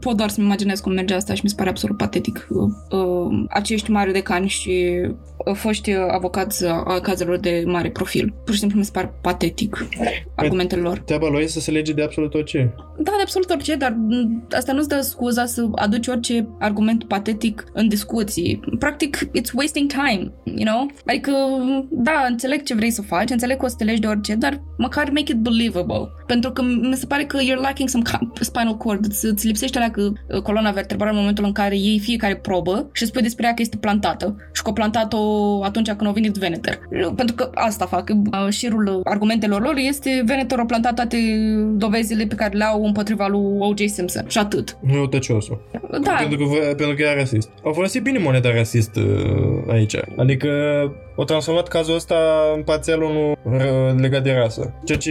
[0.00, 2.48] pot doar să-mi imaginez cum merge asta și mi se pare absolut patetic.
[2.50, 5.14] Uh, acești mari decani și uh,
[5.54, 8.34] foști avocați a cazurilor de mare profil.
[8.44, 9.86] Pur și simplu mi se pare patetic
[10.34, 10.98] argumentele lor.
[10.98, 12.74] Treaba lor e să se lege de absolut orice.
[12.98, 13.96] Da, de absolut orice, dar
[14.50, 18.60] asta nu-ți dă scuza să aduci orice argument patetic în discuții.
[18.78, 20.90] Practic, it's wasting time, you know?
[21.06, 21.32] Adică,
[21.90, 24.62] da, înțeleg ce vrei să faci, înțeleg că o să te legi de orice, dar
[24.78, 26.08] măcar make it believable.
[26.26, 28.02] Pentru că mi se pare că you're lacking some
[28.40, 31.98] spinal cord, îți, îți lipsește la că uh, coloana vertebrală în momentul în care iei
[31.98, 35.29] fiecare probă și spui despre ea că este plantată și că o plantat-o
[35.62, 36.78] atunci când a venit Veneter.
[37.16, 38.08] Pentru că asta fac.
[38.08, 41.16] Uh, șirul argumentelor lor este Veneter a plantat toate
[41.76, 43.90] dovezile pe care le au împotriva lui O.J.
[43.90, 44.76] Simpson și atât.
[44.80, 45.60] Nu tăciosul.
[46.02, 46.12] Da.
[46.28, 47.48] Pentru că, pentru că era rasist.
[47.64, 49.96] Au folosit bine moneda rasist uh, aici.
[50.16, 50.48] Adică
[51.14, 52.14] o transformat cazul ăsta
[52.56, 53.38] în parțial unul
[54.00, 54.74] legat de rasă.
[54.84, 55.10] Ceea ce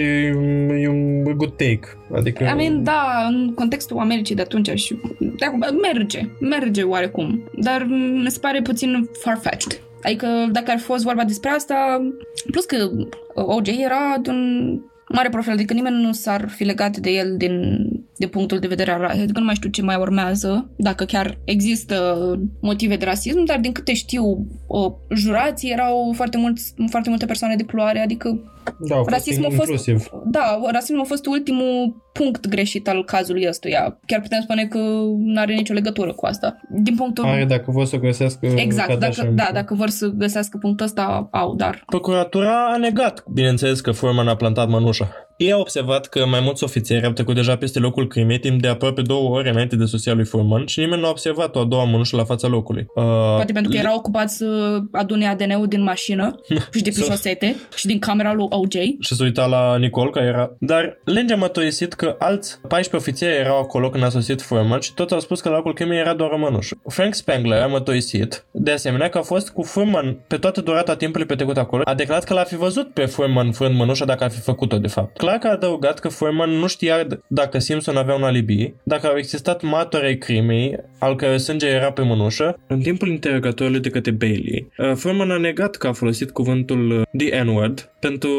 [0.79, 1.79] e un good take.
[2.15, 2.43] Adică...
[2.43, 7.87] I mean, da, în contextul Americii de atunci și de acum, merge, merge oarecum, dar
[8.23, 9.81] mi se pare puțin far-fetched.
[10.03, 12.11] Adică dacă ar fi fost vorba despre asta,
[12.51, 12.89] plus că
[13.33, 14.79] OJ era de un
[15.09, 17.87] mare profil, adică nimeni nu s-ar fi legat de el din,
[18.17, 19.21] de punctul de vedere al rasei.
[19.21, 22.17] Adică nu mai știu ce mai urmează, dacă chiar există
[22.61, 27.55] motive de rasism, dar din câte știu, o, jurații erau foarte, mulți, foarte multe persoane
[27.55, 28.39] de culoare, adică
[28.77, 29.89] da, a fost rasismul a fost,
[30.25, 33.99] da, rasismul a fost ultimul punct greșit al cazului ăstuia.
[34.05, 34.77] Chiar putem spune că
[35.17, 36.59] nu are nicio legătură cu asta.
[36.69, 37.25] Din punctul...
[37.25, 38.45] Are dacă vor să găsească...
[38.55, 41.83] Exact, dacă, da, dacă vor să găsească punctul ăsta, au, dar...
[41.85, 45.28] Procuratura a negat, bineînțeles, că Foreman a plantat mănușa.
[45.39, 48.67] Ei au observat că mai mulți ofițeri au trecut deja peste locul crimei timp de
[48.67, 51.65] aproape două ore înainte de sosia lui Foreman și nimeni nu a observat o a
[51.65, 52.85] doua mănușă la fața locului.
[52.95, 53.03] Uh,
[53.35, 56.39] Poate pentru că erau ocupați să adune ADN-ul din mașină
[56.75, 58.73] și de pe șosete și din camera lui OJ.
[58.99, 60.55] Și să uita la Nicole, care era...
[60.59, 61.51] Dar legea m-a
[61.97, 65.49] că alți 14 ofițeri erau acolo când a sosit Foreman și toți au spus că
[65.49, 66.77] la locul crimei era doar o mănușă.
[66.87, 71.25] Frank Spangler a mătoisit, de asemenea, că a fost cu Foreman pe toată durata timpului
[71.27, 71.81] petrecut acolo.
[71.85, 74.87] A declarat că l-a fi văzut pe Foreman frând mănușa dacă ar fi făcut-o, de
[74.87, 75.17] fapt.
[75.29, 79.61] Clark a adăugat că Foreman nu știa dacă Simpson avea un alibi, dacă au existat
[79.61, 82.59] martori ai crimei, al cărui sânge era pe mânușă.
[82.67, 87.01] În timpul interogatorului de către Bailey, uh, Foreman a negat că a folosit cuvântul uh,
[87.17, 88.29] the N-word pentru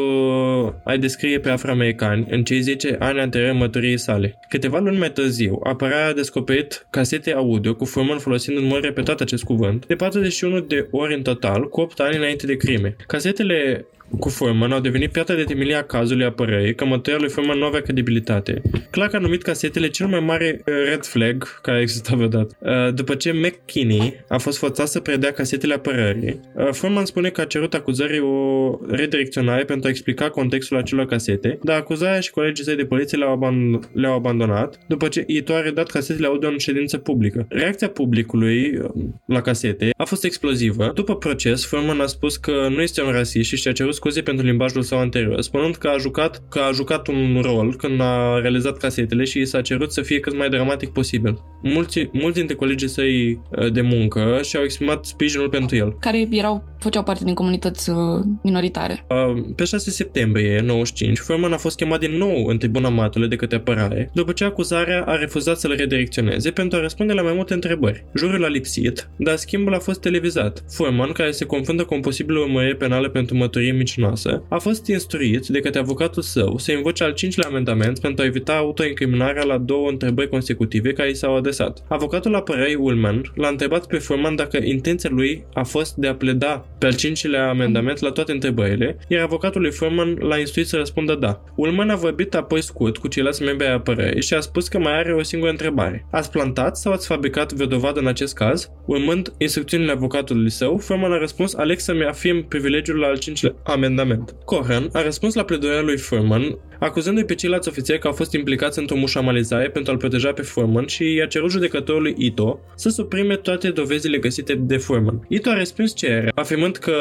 [0.83, 4.39] a-i descrie pe afroamericani în cei 10 ani anterior mătoriei sale.
[4.49, 9.21] Câteva luni mai târziu, apărea a descoperit casete audio cu Foreman folosind în mod repetat
[9.21, 12.95] acest cuvânt, de 41 de ori în total, cu 8 ani înainte de crime.
[13.07, 13.85] Casetele
[14.19, 17.65] cu Foreman au devenit piatra de temelie a cazului apărării, că mătoria lui Foreman nu
[17.65, 18.61] avea credibilitate.
[18.89, 22.57] Clark a numit casetele cel mai mare uh, red flag care exista vreodată.
[22.59, 27.41] Uh, după ce McKinney a fost forțat să predea casetele apărării, uh, Foreman spune că
[27.41, 32.63] a cerut acuzării o redirecționare pentru a explica contextul acelor casete, dar acuzarea și colegii
[32.63, 36.57] săi de poliție le-au, aband- le-au abandonat după ce Ito a redat casetele audio în
[36.57, 37.45] ședință publică.
[37.49, 38.81] Reacția publicului
[39.25, 40.91] la casete a fost explozivă.
[40.95, 44.45] După proces, Foreman a spus că nu este un rasist și și-a cerut scuze pentru
[44.45, 48.77] limbajul său anterior, spunând că a jucat, că a jucat un rol când a realizat
[48.77, 51.41] casetele și i s-a cerut să fie cât mai dramatic posibil.
[51.61, 55.97] Mulți, mulți dintre colegii săi uh, de muncă și-au exprimat sprijinul pentru el.
[55.99, 57.95] Care erau, făceau parte din comunități uh,
[58.43, 59.05] minoritare.
[59.09, 63.35] Uh, pe 6 septembrie 95, Foreman a fost chemat din nou în tribuna matului de
[63.35, 67.53] către apărare, după ce acuzarea a refuzat să-l redirecționeze pentru a răspunde la mai multe
[67.53, 68.05] întrebări.
[68.15, 70.63] Jurul a lipsit, dar schimbul a fost televizat.
[70.69, 75.47] Foreman, care se confundă cu un posibil urmărire penală pentru mătorie mincinoasă, a fost instruit
[75.47, 79.89] de către avocatul său să invoce al cincilea amendament pentru a evita autoincriminarea la două
[79.89, 81.83] întrebări consecutive care i s-au adresat.
[81.89, 86.65] Avocatul apărării Ullman l-a întrebat pe Foreman dacă intenția lui a fost de a pleda
[86.77, 91.15] pe al cincilea amendament la toate întrebările, iar avocatul lui Foreman l-a instruit să răspundă
[91.15, 91.43] da.
[91.55, 94.97] Ullman a vorbit apoi scurt cu ceilalți membri ai apărării și a spus că mai
[94.97, 96.05] are o singură întrebare.
[96.11, 98.69] Ați plantat sau ați fabricat vreo dovadă în acest caz?
[98.85, 104.35] Urmând instrucțiunile avocatului său, Foreman a răspuns Alex să-mi afirm privilegiul la al cincilea amendament.
[104.45, 108.79] Cohen a răspuns la pledoarea lui Furman, acuzându-i pe ceilalți ofițeri că au fost implicați
[108.79, 113.69] într-o mușamalizare pentru a-l proteja pe Furman și i-a cerut judecătorului Ito să suprime toate
[113.69, 115.25] dovezile găsite de Furman.
[115.27, 116.93] Ito a respins cererea, afirmând că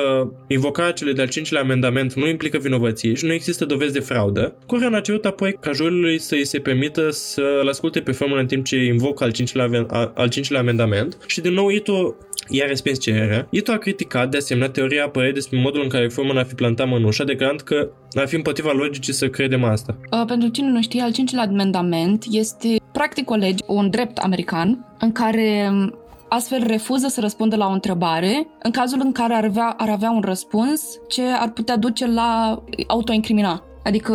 [0.49, 4.57] invocarea celui de-al cincilea amendament nu implică vinovăție și nu există dovezi de fraudă.
[4.67, 8.47] Cohen a cerut apoi ca jurului să îi se permită să-l asculte pe Furman în
[8.47, 12.17] timp ce invocă al cincilea, al cincilea amendament și din nou Ito
[12.51, 13.47] i-a respins cererea.
[13.51, 16.89] Ito a criticat de asemenea teoria apărării despre modul în care Furman a fi plantat
[16.89, 19.97] mănușa, declarând că ar fi împotriva logicii să credem asta.
[20.13, 24.87] Uh, pentru cine nu știe, al cincilea amendament este practic o lege, un drept american,
[24.99, 25.95] în care um,
[26.29, 30.11] astfel refuză să răspundă la o întrebare în cazul în care ar avea, ar avea
[30.11, 33.65] un răspuns ce ar putea duce la autoincrimina.
[33.85, 34.13] Adică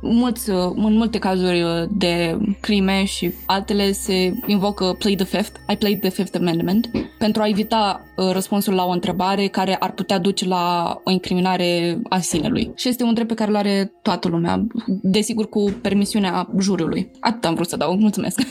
[0.00, 6.00] mulți, în multe cazuri de crime și altele se invocă play the fifth, I played
[6.00, 10.46] the fifth amendment, pentru a evita uh, răspunsul la o întrebare care ar putea duce
[10.46, 12.72] la o incriminare a sinelui.
[12.76, 17.10] Și este un drept pe care îl are toată lumea, desigur cu permisiunea juriului.
[17.20, 18.40] Atât am vrut să dau, mulțumesc.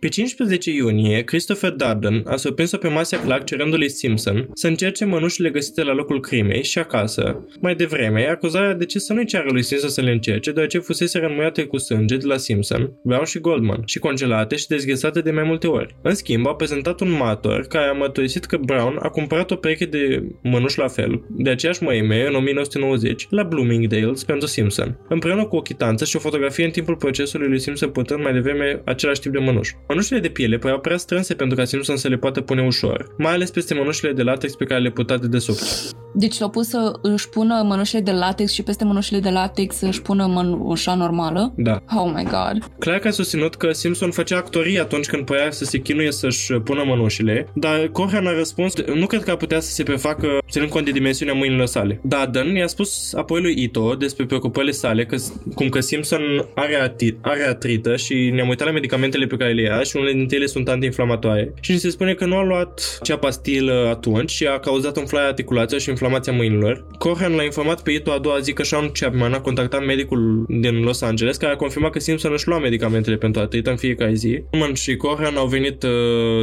[0.00, 5.50] Pe 15 iunie, Christopher Darden a surprins-o pe Marcia Clark cerându-lui Simpson să încerce mănușile
[5.50, 7.46] găsite la locul crimei și acasă.
[7.60, 11.18] Mai devreme, acuzarea de ce să nu-i ceară lui Simpson să le încerce, deoarece fusese
[11.18, 15.44] rănmuiate cu sânge de la Simpson, Brown și Goldman și congelate și dezghesate de mai
[15.44, 15.96] multe ori.
[16.02, 19.84] În schimb, a prezentat un martor care a mărturisit că Brown a cumpărat o pereche
[19.84, 25.56] de mănuși la fel, de aceeași măime, în 1990, la Bloomingdale's pentru Simpson, împreună cu
[25.56, 29.32] o chitanță și o fotografie în timpul procesului lui Simpson purtând mai devreme același tip
[29.32, 29.76] de mănuși.
[29.88, 33.32] Mănușile de piele păreau prea strânse pentru ca Simpson să le poată pune ușor, mai
[33.32, 35.98] ales peste mănușile de latex pe care le putea de desubt.
[36.14, 39.86] Deci l-au pus să își pună mănușile de latex și peste mănușile de latex să
[39.86, 41.52] își pună mănușa normală?
[41.56, 41.82] Da.
[41.96, 42.70] Oh my god.
[42.78, 46.52] Clar că a susținut că Simpson făcea actorie atunci când părea să se chinuie să-și
[46.52, 50.70] pună mănușile, dar Corhan a răspuns, nu cred că ar putea să se prefacă ținând
[50.70, 52.00] cont de dimensiunea mâinilor sale.
[52.02, 55.16] Darden i-a spus apoi lui Ito despre preocupările sale, că,
[55.54, 56.22] cum că Simpson
[56.54, 60.12] are, ati- are atrită și ne-am uitat la medicamentele pe care le ia și unele
[60.12, 61.52] dintre ele sunt antiinflamatoare.
[61.60, 65.28] Și ni se spune că nu a luat cea pastilă atunci și a cauzat umflarea
[65.28, 66.86] articulației și inflamația mâinilor.
[66.98, 70.82] Corhan l-a informat pe Ito a doua zi că Sean Chapman a contactat medicul din
[70.82, 74.42] Los Angeles care a confirmat că Simpson își lua medicamentele pentru atrită în fiecare zi.
[74.60, 75.90] Chapman și Corhan au venit uh,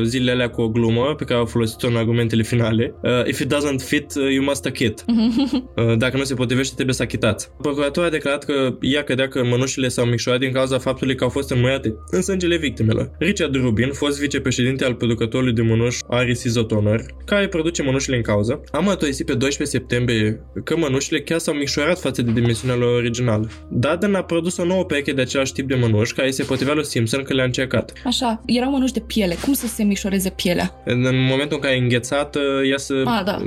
[0.03, 2.93] zilele alea cu o glumă pe care au folosit-o în argumentele finale.
[3.03, 5.05] Uh, if it doesn't fit, uh, you must achit.
[5.09, 7.49] uh, dacă nu se potrivește, trebuie să achitați.
[7.61, 11.29] Procuratorul a declarat că ea credea că mănușile s-au micșorat din cauza faptului că au
[11.29, 13.11] fost înmuiate în sângele victimelor.
[13.19, 18.61] Richard Rubin, fost vicepreședinte al producătorului de mănuși Aris Isotoner, care produce mănușile în cauză,
[18.71, 23.49] a mărturisit pe 12 septembrie că mănușile chiar s-au micșorat față de dimensiunea lor originală.
[23.69, 26.85] Darden a produs o nouă pereche de același tip de mănuși care se potrivea lui
[26.85, 27.93] Simpson că le-a încercat.
[28.05, 29.35] Așa, erau mănuși de piele.
[29.43, 30.81] Cum să se mișoreze pielea?
[30.85, 33.37] În momentul în care e înghețată, ea să Ah, da.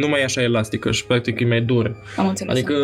[0.00, 1.96] nu mai e așa elastică și practic e mai dură.
[2.16, 2.52] Am înțeles.
[2.56, 2.74] Adică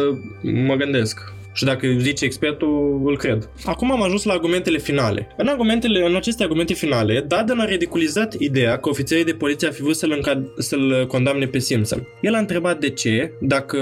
[0.43, 1.33] mă gândesc.
[1.55, 3.51] Și dacă zice expertul, îl cred.
[3.65, 5.29] Acum am ajuns la argumentele finale.
[5.37, 9.75] În, argumentele, în aceste argumente finale, Darden a ridiculizat ideea că ofițerii de poliție ar
[9.75, 12.09] fi vrut să-l, înca- să-l condamne pe Simpson.
[12.21, 13.79] El a întrebat de ce, dacă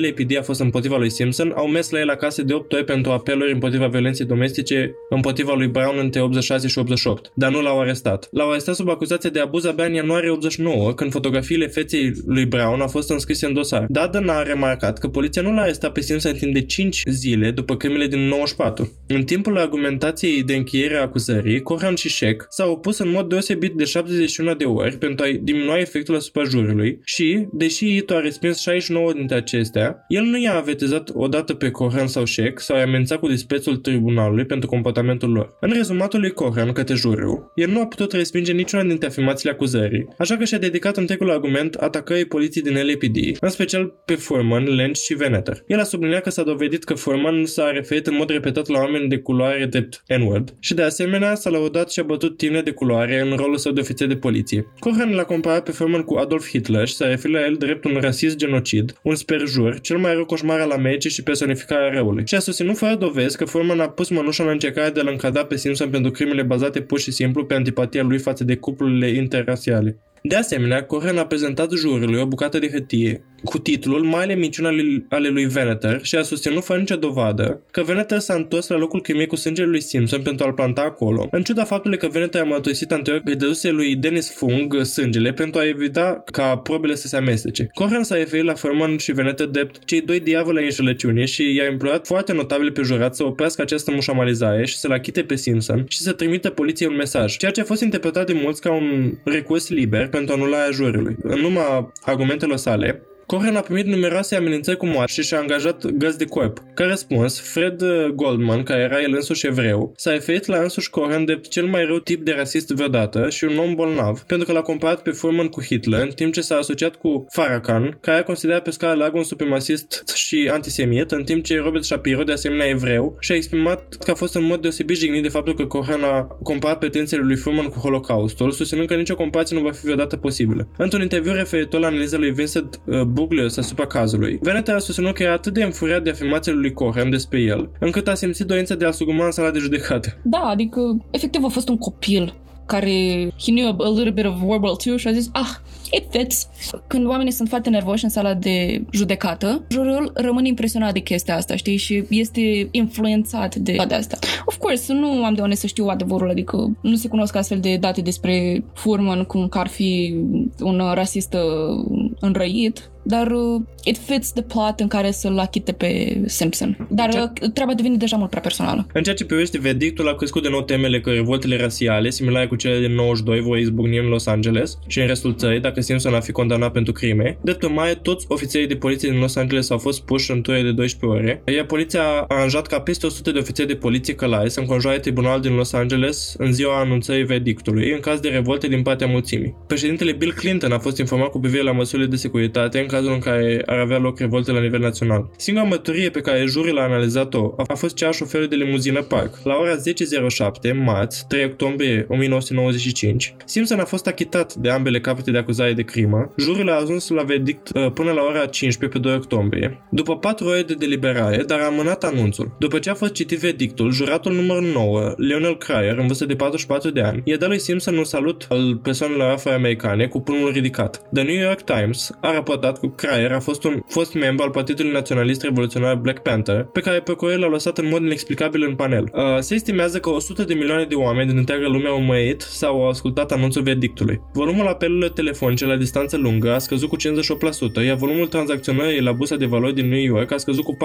[0.00, 3.10] LAPD a fost împotriva lui Simpson, au mers la el acasă de 8 ori pentru
[3.10, 8.28] apeluri împotriva violenței domestice împotriva lui Brown între 86 și 88, dar nu l-au arestat.
[8.30, 12.80] L-au arestat sub acuzație de abuz abia în ianuarie 89, când fotografiile feței lui Brown
[12.80, 13.86] au fost înscrise în dosar.
[13.88, 17.76] Darden a remarcat că poliția nu l-a arestat pe Simpson timp de 5 zile după
[17.76, 18.92] crimele din 94.
[19.06, 23.72] În timpul argumentației de încheiere a acuzării, Coran și Sheck s-au opus în mod deosebit
[23.74, 28.60] de 71 de ori pentru a diminua efectul asupra jurului și, deși Ito a respins
[28.60, 33.18] 69 dintre acestea, el nu i-a avertizat odată pe Coran sau Sheck sau i-a amenințat
[33.18, 35.56] cu disprețul tribunalului pentru comportamentul lor.
[35.60, 40.08] În rezumatul lui Coran către juriu, el nu a putut respinge niciuna dintre afirmațiile acuzării,
[40.18, 44.98] așa că și-a dedicat întregul argument atacării poliției din LAPD, în special pe Foreman, Lynch
[44.98, 45.62] și Veneter.
[45.66, 49.08] El a subliniat că s-a dovedit că Foreman s-a referit în mod repetat la oameni
[49.08, 53.20] de culoare drept N-word și de asemenea s-a lăudat și a bătut tine de culoare
[53.20, 54.66] în rolul său de ofițer de poliție.
[54.78, 57.98] Cohen l-a comparat pe Foreman cu Adolf Hitler și s-a referit la el drept un
[58.00, 62.26] rasist genocid, un sperjur, cel mai rău coșmar al Americii și personificarea răului.
[62.26, 65.44] Și a susținut fără dovezi că Foreman a pus mănușa în încercarea de a-l încadra
[65.44, 69.96] pe Simpson pentru crimele bazate pur și simplu pe antipatia lui față de cuplurile interrasiale.
[70.24, 74.82] De asemenea, Cohen a prezentat jurului o bucată de hârtie cu titlul Maile minciuni ale,
[75.08, 79.00] ale lui Veneter și a susținut fără nicio dovadă că Veneter s-a întors la locul
[79.00, 82.44] crimei cu sângele lui Simpson pentru a-l planta acolo, în ciuda faptului că Veneter a
[82.44, 87.16] mărturisit anterior că dăduse lui Dennis Fung sângele pentru a evita ca probele să se
[87.16, 87.70] amestece.
[87.74, 91.70] Cohen s-a referit la Furman și Veneter drept cei doi diavoli ai înșelăciunii și i-a
[91.70, 95.98] implorat foarte notabil pe jurat să oprească această mușamalizare și să-l achite pe Simpson și
[95.98, 99.68] să trimită poliției un mesaj, ceea ce a fost interpretat de mulți ca un recurs
[99.68, 101.16] liber pentru anularea jurului.
[101.22, 103.02] În urma argumentelor sale,
[103.32, 106.62] Cohen a primit numeroase amenințări cu moarte și și-a angajat găzi de corp.
[106.74, 107.82] Ca răspuns, Fred
[108.14, 111.98] Goldman, care era el însuși evreu, s-a referit la însuși Cohen de cel mai rău
[111.98, 115.62] tip de rasist vreodată și un om bolnav, pentru că l-a comparat pe Furman cu
[115.62, 119.24] Hitler, în timp ce s-a asociat cu Farrakhan, care a considerat pe scară largă un
[119.24, 124.14] supremacist și antisemit, în timp ce Robert Shapiro, de asemenea evreu, și-a exprimat că a
[124.14, 127.78] fost în mod deosebit jignit de faptul că Cohen a comparat pretențiile lui Furman cu
[127.78, 130.68] Holocaustul, susținând că nicio comparație nu va fi vreodată posibilă.
[130.76, 134.38] Într-un interviu referitor la analiza lui Vincent uh, Buglios asupra cazului.
[134.40, 138.08] Veneter a susținut că era atât de înfuriat de afirmațiile lui Cohen despre el, încât
[138.08, 140.18] a simțit dorința de a suguma în sala de judecată.
[140.22, 142.34] Da, adică efectiv a fost un copil
[142.66, 145.50] care he knew a little bit of World War II și a zis, ah,
[145.90, 146.48] it fits.
[146.86, 151.56] Când oamenii sunt foarte nervoși în sala de judecată, jurul rămâne impresionat de chestia asta,
[151.56, 154.18] știi, și este influențat de toate astea.
[154.44, 157.76] Of course, nu am de unde să știu adevărul, adică nu se cunosc astfel de
[157.76, 160.14] date despre Furman cum că ar fi
[160.60, 161.84] un rasist uh,
[162.20, 166.86] înrăit, dar uh, it fits the plot în care să-l achite pe Simpson.
[166.90, 168.86] Dar uh, treaba devine deja mult prea personală.
[168.92, 172.56] În ceea ce privește verdictul, a crescut de nou temele că revoltele rasiale, similare cu
[172.56, 176.22] cele din 92, vor izbucni în Los Angeles și în restul țării dacă Simpson ar
[176.22, 177.38] fi condamnat pentru crime.
[177.40, 180.72] Drept urmare, toți ofițerii de poliție din Los Angeles au fost puși în ture de
[180.72, 184.60] 12 ore, iar poliția a aranjat ca peste 100 de ofițeri de poliție călare să
[184.60, 189.06] înconjoare tribunal din Los Angeles în ziua anunțării verdictului, în caz de revolte din partea
[189.06, 189.56] mulțimii.
[189.66, 193.18] Președintele Bill Clinton a fost informat cu privire la măsurile de securitate în cazul în
[193.18, 195.30] care ar avea loc revolte la nivel național.
[195.36, 199.38] Singura mărturie pe care juriul a analizat-o a fost cea a șoferului de limuzină Park.
[199.44, 205.38] La ora 10.07, marți, 3 octombrie 1995, Simpson a fost achitat de ambele capete de
[205.38, 206.32] acuzare de crimă.
[206.38, 209.86] Juriul a ajuns la verdict uh, până la ora 15 pe 2 octombrie.
[209.90, 212.56] După 4 ore de deliberare, dar a amânat anunțul.
[212.58, 216.90] După ce a fost citit verdictul, juratul numărul 9, Leonel Cryer, în vârstă de 44
[216.90, 221.02] de ani, i-a dat lui Simpson un salut al persoanelor afroamericane cu pumnul ridicat.
[221.12, 224.92] The New York Times a raportat că Cryer a fost un fost membru al Partidului
[224.92, 229.10] Naționalist Revoluționar Black Panther, pe care procurorul l-a lăsat în mod inexplicabil în panel.
[229.12, 232.82] Uh, se estimează că 100 de milioane de oameni din întreaga lume au mărit sau
[232.82, 234.20] au ascultat anunțul verdictului.
[234.32, 239.36] Volumul apelurilor telefonice la distanță lungă a scăzut cu 58%, iar volumul tranzacționării la bursa
[239.36, 240.76] de valori din New York a scăzut cu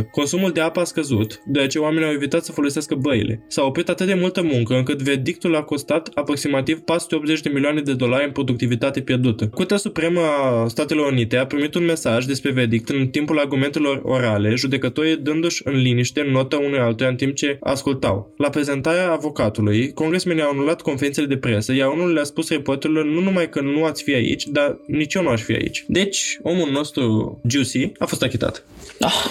[0.00, 0.10] 41%.
[0.10, 3.44] Consumul de apă a scăzut, deoarece oamenii au evitat să folosească băile.
[3.48, 7.94] S-a oprit atât de multă muncă încât verdictul a costat aproximativ 480 de milioane de
[7.94, 9.46] dolari în productivitate pierdută.
[9.46, 14.54] Curtea Supremă a Statelor Unite a primit un mesaj despre verdict în timpul argumentelor orale,
[14.54, 18.34] judecătorii dându-și în liniște notă unui altuia în timp ce ascultau.
[18.36, 23.20] La prezentarea avocatului, congresmenii au anulat conferințele de presă, iar unul le-a spus reporterilor nu
[23.20, 25.84] numai că nu ați fi aici, dar nici eu nu aș fi aici.
[25.88, 28.64] Deci, omul nostru, Juicy, a fost achitat.
[29.00, 29.24] Ah,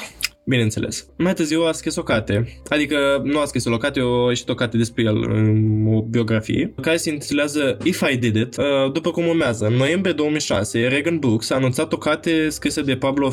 [0.46, 1.08] Bineînțeles.
[1.18, 4.54] Mai târziu a scris o carte, adică nu a scris o carte, a ieșit o
[4.54, 5.18] carte despre el,
[5.88, 9.66] o biografie, care se intitulează If I Did It, uh, după cum urmează.
[9.66, 13.32] În noiembrie 2006, Reagan Books a anunțat o carte scrisă de Pablo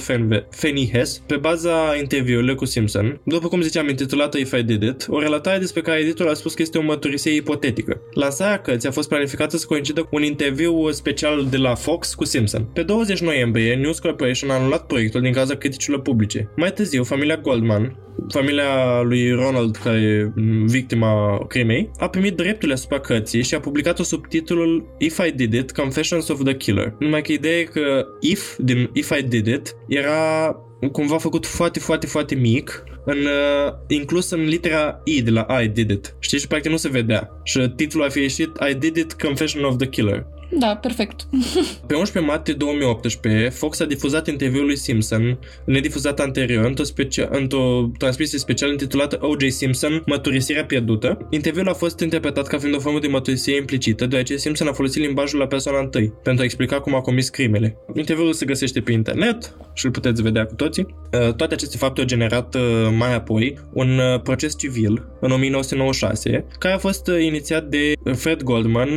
[0.50, 5.20] Fenihes pe baza interviurilor cu Simpson, după cum ziceam intitulată If I Did It, o
[5.20, 8.00] relatare despre care editorul a spus că este o mărturisire ipotetică.
[8.14, 12.24] Lansarea cărții a fost planificată să coincidă cu un interviu special de la Fox cu
[12.24, 12.64] Simpson.
[12.72, 16.50] Pe 20 noiembrie, News Corporation a anulat proiectul din cauza criticilor publice.
[16.56, 17.96] Mai târziu, târziu, familia Goldman,
[18.28, 20.32] familia lui Ronald, care e
[20.66, 25.52] victima crimei, a primit drepturile asupra cărții și a publicat-o sub titlul If I Did
[25.52, 26.94] It, Confessions of the Killer.
[26.98, 30.56] Numai că ideea e că If din If I Did It era
[30.92, 35.68] cumva făcut foarte, foarte, foarte mic, în, uh, inclus în litera I de la I
[35.68, 36.16] did it.
[36.18, 36.38] Știi?
[36.38, 37.30] Și practic nu se vedea.
[37.44, 40.26] Și titlul a fi ieșit I did it, Confession of the Killer.
[40.50, 41.26] Da, perfect.
[41.86, 47.90] Pe 11 martie 2018, Fox a difuzat interviul lui Simpson, nedifuzat anterior, într-o, specia- într-o
[47.98, 49.48] transmisie specială intitulată O.J.
[49.48, 51.26] Simpson, Măturisirea pierdută.
[51.30, 55.02] Interviul a fost interpretat ca fiind o formă de măturisire implicită, deoarece Simpson a folosit
[55.02, 57.76] limbajul la persoana întâi, pentru a explica cum a comis crimele.
[57.94, 60.86] Interviul se găsește pe internet și îl puteți vedea cu toții.
[61.12, 62.60] Uh, toate aceste fapte au generat uh,
[62.98, 68.88] mai apoi un uh, proces civil în 1996, care a fost inițiat de Fred Goldman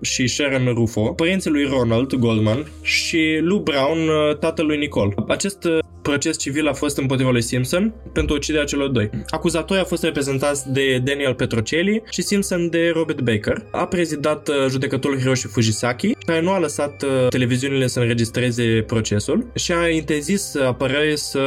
[0.00, 5.14] și Sharon Rufo Rufo, părinții lui Ronald Goldman și Lou Brown, uh, tatălui Nicole.
[5.28, 9.10] Acest uh, proces civil a fost împotriva lui Simpson pentru uciderea celor doi.
[9.28, 13.66] Acuzatorii au fost reprezentați de Daniel Petrocelli și Simpson de Robert Baker.
[13.70, 19.72] A prezidat uh, judecătorul Hiroshi Fujisaki, care nu a lăsat televiziunile să înregistreze procesul și
[19.72, 21.40] a interzis apărării să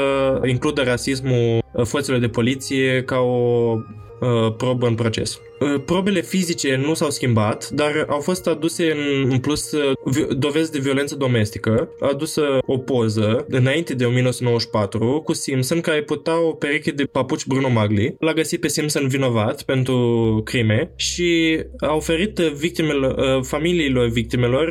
[0.46, 3.78] includă rasismul forțelor de poliție ca o
[4.20, 5.40] uh, probă în proces.
[5.60, 10.72] Uh, probele fizice nu s-au schimbat, dar au fost aduse în, în plus uh, dovezi
[10.72, 16.92] de violență domestică, adusă o poză înainte de 1994 cu Simpson care putea o pereche
[16.92, 18.16] de papuci Bruno Magli.
[18.20, 24.68] L-a găsit pe Simpson vinovat pentru crime și a oferit victimelor, uh, familiilor victimelor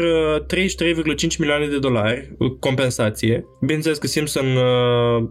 [0.47, 3.45] 33,5 milioane de dolari compensație.
[3.61, 4.57] Bineînțeles că Simpson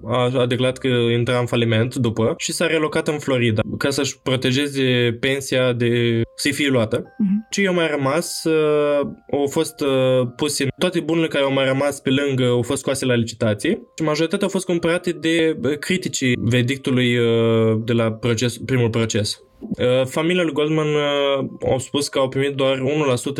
[0.05, 4.19] a, a declarat că intra în faliment după și s-a relocat în Florida ca să-și
[4.23, 7.01] protejeze pensia pensia de să fie luată.
[7.01, 7.49] Uh-huh.
[7.49, 8.99] Ce i-au mai rămas uh,
[9.31, 13.05] au fost uh, puse, toate bunurile care au mai rămas pe lângă au fost scoase
[13.05, 18.57] la licitație și majoritatea au fost cumpărate de uh, criticii verdictului uh, de la proces,
[18.57, 19.41] primul proces.
[19.59, 22.83] Uh, familia lui Goldman uh, au spus că au primit doar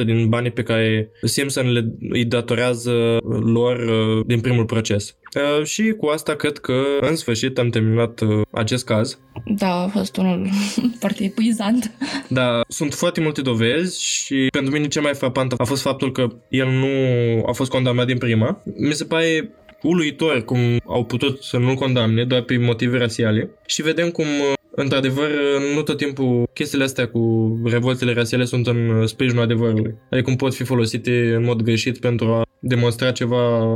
[0.01, 3.17] 1% din banii pe care Simpson le îi datorează
[3.53, 5.17] lor uh, din primul proces.
[5.63, 8.19] Și cu asta cred că în sfârșit am terminat
[8.51, 9.19] acest caz.
[9.45, 10.47] Da, a fost unul
[11.01, 11.91] foarte epuizant.
[12.27, 16.27] Da, sunt foarte multe dovezi și pentru mine cel mai frapant a fost faptul că
[16.49, 16.87] el nu
[17.45, 18.61] a fost condamnat din prima.
[18.77, 19.49] Mi se pare
[19.81, 24.25] uluitor cum au putut să nu-l condamne doar pe motive rasiale și vedem cum
[24.79, 25.29] Într-adevăr,
[25.75, 29.95] nu tot timpul chestiile astea cu revoltele rasiale sunt în sprijinul adevărului.
[30.09, 33.75] Adică cum pot fi folosite în mod greșit pentru a demonstra ceva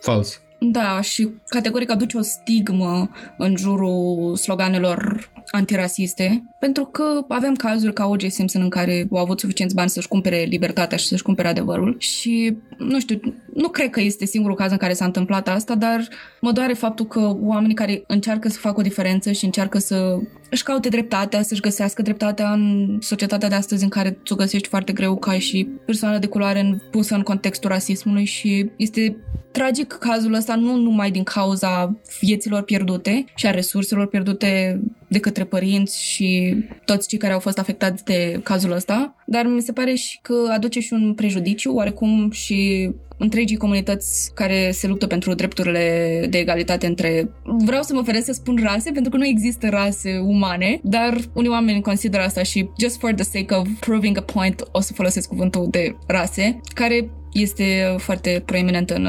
[0.00, 0.42] fals.
[0.60, 8.06] Da, și categoric aduce o stigmă în jurul sloganelor antirasiste, pentru că avem cazuri ca
[8.06, 8.26] O.J.
[8.26, 12.56] Simpson în care au avut suficienți bani să-și cumpere libertatea și să-și cumpere adevărul și,
[12.78, 13.20] nu știu,
[13.54, 16.08] nu cred că este singurul caz în care s-a întâmplat asta, dar
[16.40, 20.18] mă doare faptul că oamenii care încearcă să facă o diferență și încearcă să
[20.50, 24.92] își caute dreptatea, să-și găsească dreptatea în societatea de astăzi în care ți-o găsești foarte
[24.92, 29.16] greu ca și persoană de culoare pusă în contextul rasismului și este
[29.52, 35.44] tragic cazul ăsta nu numai din cauza vieților pierdute și a resurselor pierdute de către
[35.44, 39.94] părinți și toți cei care au fost afectați de cazul ăsta, dar mi se pare
[39.94, 46.26] și că aduce și un prejudiciu oarecum și întregii comunități care se luptă pentru drepturile
[46.30, 47.30] de egalitate între...
[47.64, 51.50] Vreau să mă feresc să spun rase, pentru că nu există rase umane, dar unii
[51.50, 55.28] oameni consideră asta și just for the sake of proving a point o să folosesc
[55.28, 59.08] cuvântul de rase, care este foarte proeminentă în,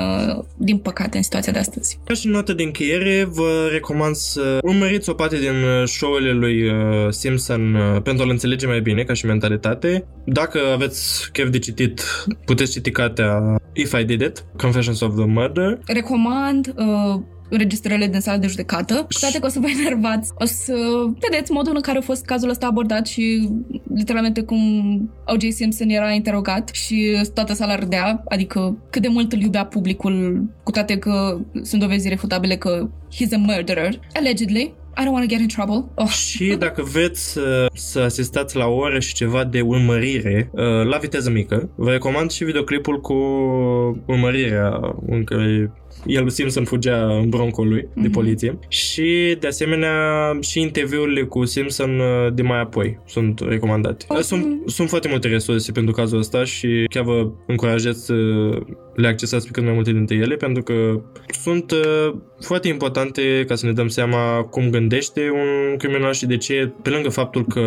[0.57, 1.99] din păcate în situația de astăzi.
[2.05, 6.74] Ca și notă de încheiere, vă recomand să urmăriți o parte din show-urile lui uh,
[7.10, 10.05] Simpson uh, pentru a-l înțelege mai bine ca și mentalitate.
[10.26, 12.01] Dacă aveți chef de citit,
[12.45, 15.80] puteți citi cartea If I Did It, Confessions of the Murder.
[15.86, 18.93] Recomand uh, înregistrările din sala de judecată.
[18.93, 20.74] Cu toate că o să vă enervați, o să
[21.30, 23.50] vedeți modul în care a fost cazul ăsta abordat și
[23.95, 24.60] literalmente cum
[25.26, 25.54] O.J.
[25.54, 30.72] Simpson era interogat și toată sala râdea, adică cât de mult îl iubea publicul, cu
[30.72, 34.74] toate că sunt dovezi refutabile că he's a murderer, allegedly.
[35.00, 35.91] I don't want to get in trouble.
[35.95, 36.08] Oh.
[36.08, 41.30] Și dacă vreți să, să asistați la ore și ceva de urmărire uh, la viteză
[41.30, 43.14] mică, vă recomand și videoclipul cu
[44.06, 45.72] urmărirea în care
[46.06, 47.93] el Simpson fugea în broncul lui mm-hmm.
[47.93, 48.12] de mhm.
[48.12, 49.93] poliție și de asemenea
[50.41, 54.06] și interviurile cu Simpson uh, de mai apoi sunt recomandate.
[54.08, 54.24] Okay.
[54.24, 58.14] Sunt, sunt foarte multe resurse pentru cazul ăsta și chiar vă încurajez să
[58.95, 61.02] le accesați pe cât mai multe dintre ele pentru că
[61.41, 66.38] sunt uh, foarte importante ca să ne dăm seama cum gândește un criminal și de
[66.38, 67.64] ce, pe lângă faptul că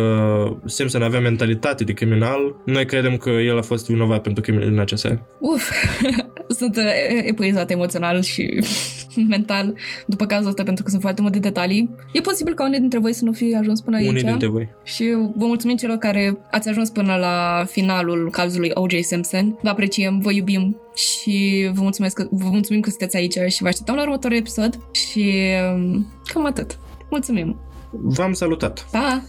[0.65, 4.79] Simpson avea mentalitate de criminal, noi credem că el a fost vinovat pentru criminal în
[4.79, 5.27] acestea.
[5.39, 5.71] Uf,
[6.47, 6.83] sunt uh,
[7.23, 8.63] epuizat emoțional și
[9.29, 9.73] mental
[10.05, 11.89] după cazul ăsta pentru că sunt foarte multe detalii.
[12.13, 14.09] E posibil ca unii dintre voi să nu fi ajuns până aici.
[14.09, 14.69] Unii dintre voi.
[14.83, 15.03] Și
[15.35, 18.99] vă mulțumim celor care ați ajuns până la finalul cazului O.J.
[19.01, 19.57] Simpson.
[19.61, 23.67] Vă apreciem, vă iubim și vă, mulțumesc că, vă mulțumim că sunteți aici și vă
[23.67, 25.33] așteptăm la următorul episod și
[25.73, 26.79] um, cam atât.
[27.09, 27.59] Mulțumim!
[27.91, 28.87] V-am salutat!
[28.91, 29.23] Pa!